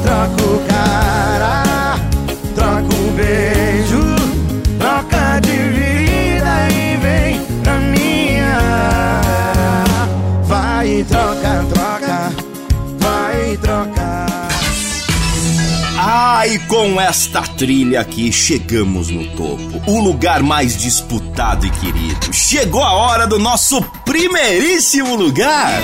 Troca 0.05 0.43
o 0.45 0.61
cara, 0.69 1.97
troca 2.55 2.95
o 2.95 3.11
beijo, 3.17 3.68
Vai, 10.89 11.05
troca, 11.05 11.67
troca, 11.71 12.33
vai, 12.99 13.57
troca. 13.59 14.27
Ah, 15.99 16.47
e 16.47 16.59
com 16.61 16.99
esta 16.99 17.43
trilha 17.43 18.01
aqui 18.01 18.33
chegamos 18.33 19.11
no 19.11 19.27
topo, 19.37 19.83
o 19.87 20.01
lugar 20.01 20.43
mais 20.43 20.79
disputado 20.79 21.67
e 21.67 21.71
querido. 21.73 22.33
Chegou 22.33 22.83
a 22.83 22.95
hora 22.95 23.27
do 23.27 23.39
nosso 23.39 23.83
primeiríssimo 24.07 25.15
lugar. 25.15 25.79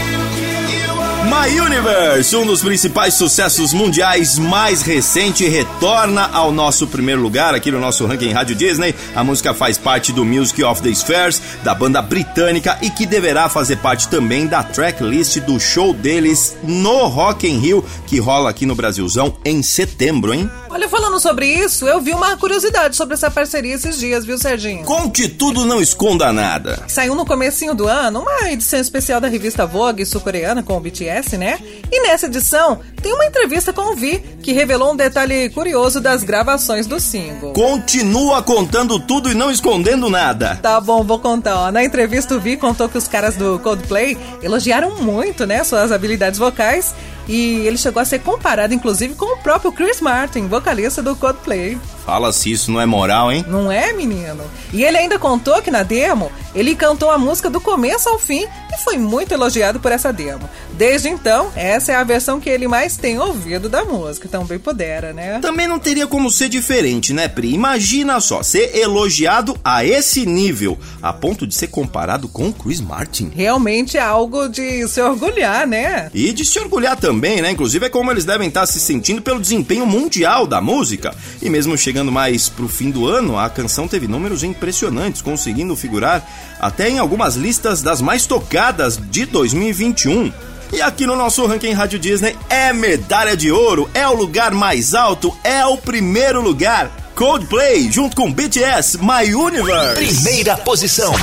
My 1.24 1.58
Universe, 1.58 2.36
um 2.36 2.44
dos 2.44 2.62
principais 2.62 3.14
sucessos 3.14 3.72
mundiais 3.72 4.38
mais 4.38 4.82
recente, 4.82 5.48
retorna 5.48 6.28
ao 6.32 6.52
nosso 6.52 6.86
primeiro 6.86 7.22
lugar 7.22 7.54
aqui 7.54 7.70
no 7.70 7.80
nosso 7.80 8.04
ranking 8.04 8.30
Rádio 8.30 8.54
Disney. 8.54 8.94
A 9.14 9.24
música 9.24 9.54
faz 9.54 9.78
parte 9.78 10.12
do 10.12 10.24
Music 10.24 10.62
of 10.62 10.82
the 10.82 10.94
Spheres, 10.94 11.40
da 11.62 11.74
banda 11.74 12.02
britânica 12.02 12.78
e 12.82 12.90
que 12.90 13.06
deverá 13.06 13.48
fazer 13.48 13.76
parte 13.76 14.08
também 14.08 14.46
da 14.46 14.62
tracklist 14.62 15.40
do 15.40 15.58
show 15.58 15.94
deles 15.94 16.56
no 16.62 17.06
Rock 17.06 17.48
in 17.48 17.58
Rio, 17.58 17.84
que 18.06 18.18
rola 18.18 18.50
aqui 18.50 18.66
no 18.66 18.74
Brasilzão 18.74 19.34
em 19.44 19.62
setembro, 19.62 20.34
hein? 20.34 20.50
Olha, 20.74 20.88
falando 20.88 21.20
sobre 21.20 21.46
isso, 21.46 21.86
eu 21.86 22.00
vi 22.00 22.10
uma 22.10 22.36
curiosidade 22.36 22.96
sobre 22.96 23.14
essa 23.14 23.30
parceria 23.30 23.76
esses 23.76 23.96
dias, 23.96 24.24
viu, 24.24 24.36
Serginho? 24.36 24.84
Conte 24.84 25.28
tudo, 25.28 25.64
não 25.64 25.80
esconda 25.80 26.32
nada. 26.32 26.82
Saiu 26.88 27.14
no 27.14 27.24
comecinho 27.24 27.76
do 27.76 27.86
ano 27.86 28.18
uma 28.18 28.50
edição 28.50 28.80
especial 28.80 29.20
da 29.20 29.28
revista 29.28 29.64
Vogue 29.64 30.04
sul-coreana 30.04 30.64
com 30.64 30.76
o 30.76 30.80
BTS, 30.80 31.38
né? 31.38 31.60
E 31.92 32.00
nessa 32.02 32.26
edição 32.26 32.80
tem 33.00 33.12
uma 33.12 33.24
entrevista 33.24 33.72
com 33.72 33.92
o 33.92 33.94
Vi, 33.94 34.18
que 34.42 34.50
revelou 34.50 34.92
um 34.92 34.96
detalhe 34.96 35.48
curioso 35.50 36.00
das 36.00 36.24
gravações 36.24 36.88
do 36.88 36.98
single. 36.98 37.52
Continua 37.52 38.42
contando 38.42 38.98
tudo 38.98 39.30
e 39.30 39.34
não 39.34 39.52
escondendo 39.52 40.10
nada. 40.10 40.58
Tá 40.60 40.80
bom, 40.80 41.04
vou 41.04 41.20
contar. 41.20 41.56
Ó. 41.56 41.70
Na 41.70 41.84
entrevista, 41.84 42.34
o 42.34 42.40
Vi 42.40 42.56
contou 42.56 42.88
que 42.88 42.98
os 42.98 43.06
caras 43.06 43.36
do 43.36 43.60
Coldplay 43.60 44.18
elogiaram 44.42 45.00
muito, 45.00 45.46
né, 45.46 45.62
suas 45.62 45.92
habilidades 45.92 46.36
vocais 46.36 46.92
e 47.28 47.66
ele 47.66 47.76
chegou 47.76 48.00
a 48.00 48.04
ser 48.04 48.20
comparado, 48.20 48.74
inclusive, 48.74 49.14
com 49.14 49.34
o 49.34 49.38
próprio 49.38 49.72
Chris 49.72 50.00
Martin, 50.00 50.46
vocalista 50.46 51.02
do 51.02 51.16
Coldplay. 51.16 51.78
Fala 52.04 52.32
se 52.32 52.52
isso 52.52 52.70
não 52.70 52.80
é 52.80 52.86
moral, 52.86 53.32
hein? 53.32 53.44
Não 53.48 53.72
é, 53.72 53.92
menino? 53.92 54.44
E 54.72 54.84
ele 54.84 54.98
ainda 54.98 55.18
contou 55.18 55.62
que 55.62 55.70
na 55.70 55.82
demo 55.82 56.30
ele 56.54 56.74
cantou 56.74 57.10
a 57.10 57.18
música 57.18 57.48
do 57.48 57.60
começo 57.60 58.08
ao 58.08 58.18
fim 58.18 58.46
e 58.72 58.84
foi 58.84 58.98
muito 58.98 59.32
elogiado 59.32 59.80
por 59.80 59.90
essa 59.90 60.12
demo. 60.12 60.48
Desde 60.72 61.08
então, 61.08 61.50
essa 61.54 61.92
é 61.92 61.94
a 61.94 62.04
versão 62.04 62.40
que 62.40 62.50
ele 62.50 62.68
mais 62.68 62.96
tem 62.96 63.18
ouvido 63.18 63.68
da 63.68 63.84
música. 63.84 64.28
Também 64.28 64.58
pudera, 64.58 65.12
né? 65.12 65.38
Também 65.40 65.66
não 65.66 65.78
teria 65.78 66.06
como 66.06 66.30
ser 66.30 66.48
diferente, 66.48 67.12
né, 67.12 67.26
Pri? 67.26 67.54
Imagina 67.54 68.20
só, 68.20 68.42
ser 68.42 68.76
elogiado 68.76 69.56
a 69.64 69.84
esse 69.84 70.26
nível, 70.26 70.78
a 71.00 71.12
ponto 71.12 71.46
de 71.46 71.54
ser 71.54 71.68
comparado 71.68 72.28
com 72.28 72.48
o 72.48 72.52
Chris 72.52 72.80
Martin. 72.80 73.30
Realmente 73.34 73.96
é 73.96 74.00
algo 74.00 74.48
de 74.48 74.86
se 74.88 75.00
orgulhar, 75.00 75.66
né? 75.66 76.10
E 76.12 76.32
de 76.32 76.44
se 76.44 76.58
orgulhar 76.58 76.96
também, 76.96 77.40
né? 77.40 77.50
Inclusive 77.52 77.86
é 77.86 77.88
como 77.88 78.10
eles 78.10 78.24
devem 78.24 78.48
estar 78.48 78.66
se 78.66 78.78
sentindo 78.78 79.22
pelo 79.22 79.40
desempenho 79.40 79.86
mundial 79.86 80.46
da 80.46 80.60
música. 80.60 81.14
E 81.40 81.48
mesmo 81.48 81.78
chegando 81.78 81.93
mais 82.02 82.48
pro 82.48 82.68
fim 82.68 82.90
do 82.90 83.06
ano, 83.06 83.38
a 83.38 83.48
canção 83.48 83.86
teve 83.86 84.08
números 84.08 84.42
impressionantes, 84.42 85.22
conseguindo 85.22 85.76
figurar 85.76 86.26
até 86.58 86.88
em 86.88 86.98
algumas 86.98 87.36
listas 87.36 87.82
das 87.82 88.00
mais 88.00 88.26
tocadas 88.26 88.98
de 88.98 89.26
2021. 89.26 90.32
E 90.72 90.82
aqui 90.82 91.06
no 91.06 91.14
nosso 91.14 91.46
ranking 91.46 91.72
Rádio 91.72 91.98
Disney 91.98 92.36
é 92.48 92.72
medalha 92.72 93.36
de 93.36 93.52
ouro, 93.52 93.88
é 93.94 94.08
o 94.08 94.14
lugar 94.14 94.52
mais 94.52 94.94
alto, 94.94 95.36
é 95.44 95.64
o 95.64 95.76
primeiro 95.76 96.40
lugar. 96.40 96.90
Coldplay 97.14 97.90
junto 97.92 98.16
com 98.16 98.32
BTS, 98.32 98.98
My 98.98 99.32
Universe. 99.32 99.94
Primeira 99.94 100.56
posição. 100.56 101.14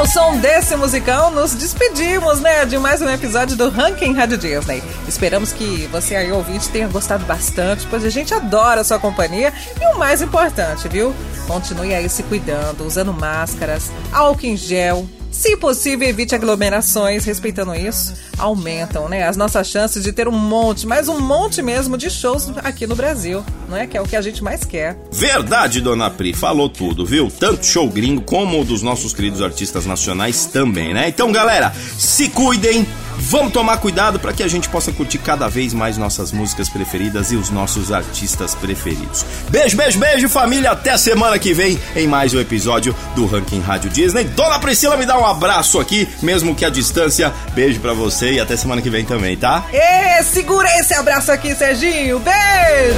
Ao 0.00 0.06
som 0.06 0.38
desse 0.38 0.74
musical, 0.76 1.30
nos 1.30 1.52
despedimos, 1.54 2.40
né, 2.40 2.64
de 2.64 2.78
mais 2.78 3.02
um 3.02 3.08
episódio 3.10 3.54
do 3.54 3.68
Ranking 3.68 4.14
Rádio 4.14 4.38
Disney. 4.38 4.82
Esperamos 5.06 5.52
que 5.52 5.86
você 5.92 6.16
aí, 6.16 6.32
ouvinte, 6.32 6.70
tenha 6.70 6.88
gostado 6.88 7.26
bastante, 7.26 7.86
pois 7.90 8.02
a 8.02 8.08
gente 8.08 8.32
adora 8.32 8.80
a 8.80 8.84
sua 8.84 8.98
companhia. 8.98 9.52
E 9.78 9.94
o 9.94 9.98
mais 9.98 10.22
importante, 10.22 10.88
viu? 10.88 11.14
Continue 11.46 11.94
aí 11.94 12.08
se 12.08 12.22
cuidando, 12.22 12.86
usando 12.86 13.12
máscaras, 13.12 13.92
álcool 14.10 14.46
em 14.46 14.56
gel, 14.56 15.06
Se 15.30 15.56
possível, 15.56 16.08
evite 16.08 16.34
aglomerações, 16.34 17.24
respeitando 17.24 17.74
isso, 17.74 18.14
aumentam, 18.36 19.08
né, 19.08 19.26
as 19.26 19.36
nossas 19.36 19.68
chances 19.68 20.02
de 20.02 20.12
ter 20.12 20.26
um 20.26 20.32
monte, 20.32 20.86
mais 20.86 21.08
um 21.08 21.20
monte 21.20 21.62
mesmo 21.62 21.96
de 21.96 22.10
shows 22.10 22.50
aqui 22.56 22.86
no 22.86 22.96
Brasil, 22.96 23.44
não 23.68 23.76
é? 23.76 23.86
Que 23.86 23.96
é 23.96 24.00
o 24.00 24.04
que 24.04 24.16
a 24.16 24.20
gente 24.20 24.42
mais 24.42 24.64
quer. 24.64 24.98
Verdade, 25.12 25.80
dona 25.80 26.10
Pri, 26.10 26.32
falou 26.32 26.68
tudo, 26.68 27.06
viu? 27.06 27.30
Tanto 27.30 27.64
show 27.64 27.88
gringo 27.88 28.22
como 28.22 28.64
dos 28.64 28.82
nossos 28.82 29.12
queridos 29.12 29.40
artistas 29.40 29.86
nacionais 29.86 30.46
também, 30.46 30.92
né? 30.92 31.08
Então, 31.08 31.30
galera, 31.30 31.72
se 31.96 32.28
cuidem, 32.28 32.86
Vamos 33.30 33.52
tomar 33.52 33.76
cuidado 33.76 34.18
para 34.18 34.32
que 34.32 34.42
a 34.42 34.48
gente 34.48 34.68
possa 34.68 34.90
curtir 34.90 35.18
cada 35.18 35.48
vez 35.48 35.72
mais 35.72 35.96
nossas 35.96 36.32
músicas 36.32 36.68
preferidas 36.68 37.30
e 37.30 37.36
os 37.36 37.48
nossos 37.48 37.92
artistas 37.92 38.56
preferidos. 38.56 39.24
Beijo, 39.48 39.76
beijo, 39.76 40.00
beijo, 40.00 40.28
família. 40.28 40.72
Até 40.72 40.96
semana 40.96 41.38
que 41.38 41.54
vem 41.54 41.78
em 41.94 42.08
mais 42.08 42.34
um 42.34 42.40
episódio 42.40 42.92
do 43.14 43.26
Ranking 43.26 43.60
Rádio 43.60 43.88
Disney. 43.88 44.24
Dona 44.24 44.58
Priscila 44.58 44.96
me 44.96 45.06
dá 45.06 45.16
um 45.16 45.24
abraço 45.24 45.78
aqui, 45.78 46.08
mesmo 46.20 46.56
que 46.56 46.64
a 46.64 46.70
distância. 46.70 47.32
Beijo 47.54 47.78
para 47.78 47.92
você 47.92 48.32
e 48.32 48.40
até 48.40 48.56
semana 48.56 48.82
que 48.82 48.90
vem 48.90 49.04
também, 49.04 49.36
tá? 49.36 49.64
Ê, 49.72 50.20
segura 50.24 50.68
esse 50.80 50.92
abraço 50.92 51.30
aqui, 51.30 51.54
Serginho. 51.54 52.18
Beijo! 52.18 52.96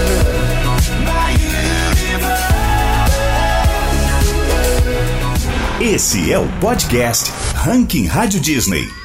Esse 5.79 6.33
é 6.33 6.39
o 6.39 6.49
podcast 6.59 7.31
Ranking 7.55 8.07
Rádio 8.07 8.41
Disney. 8.41 9.02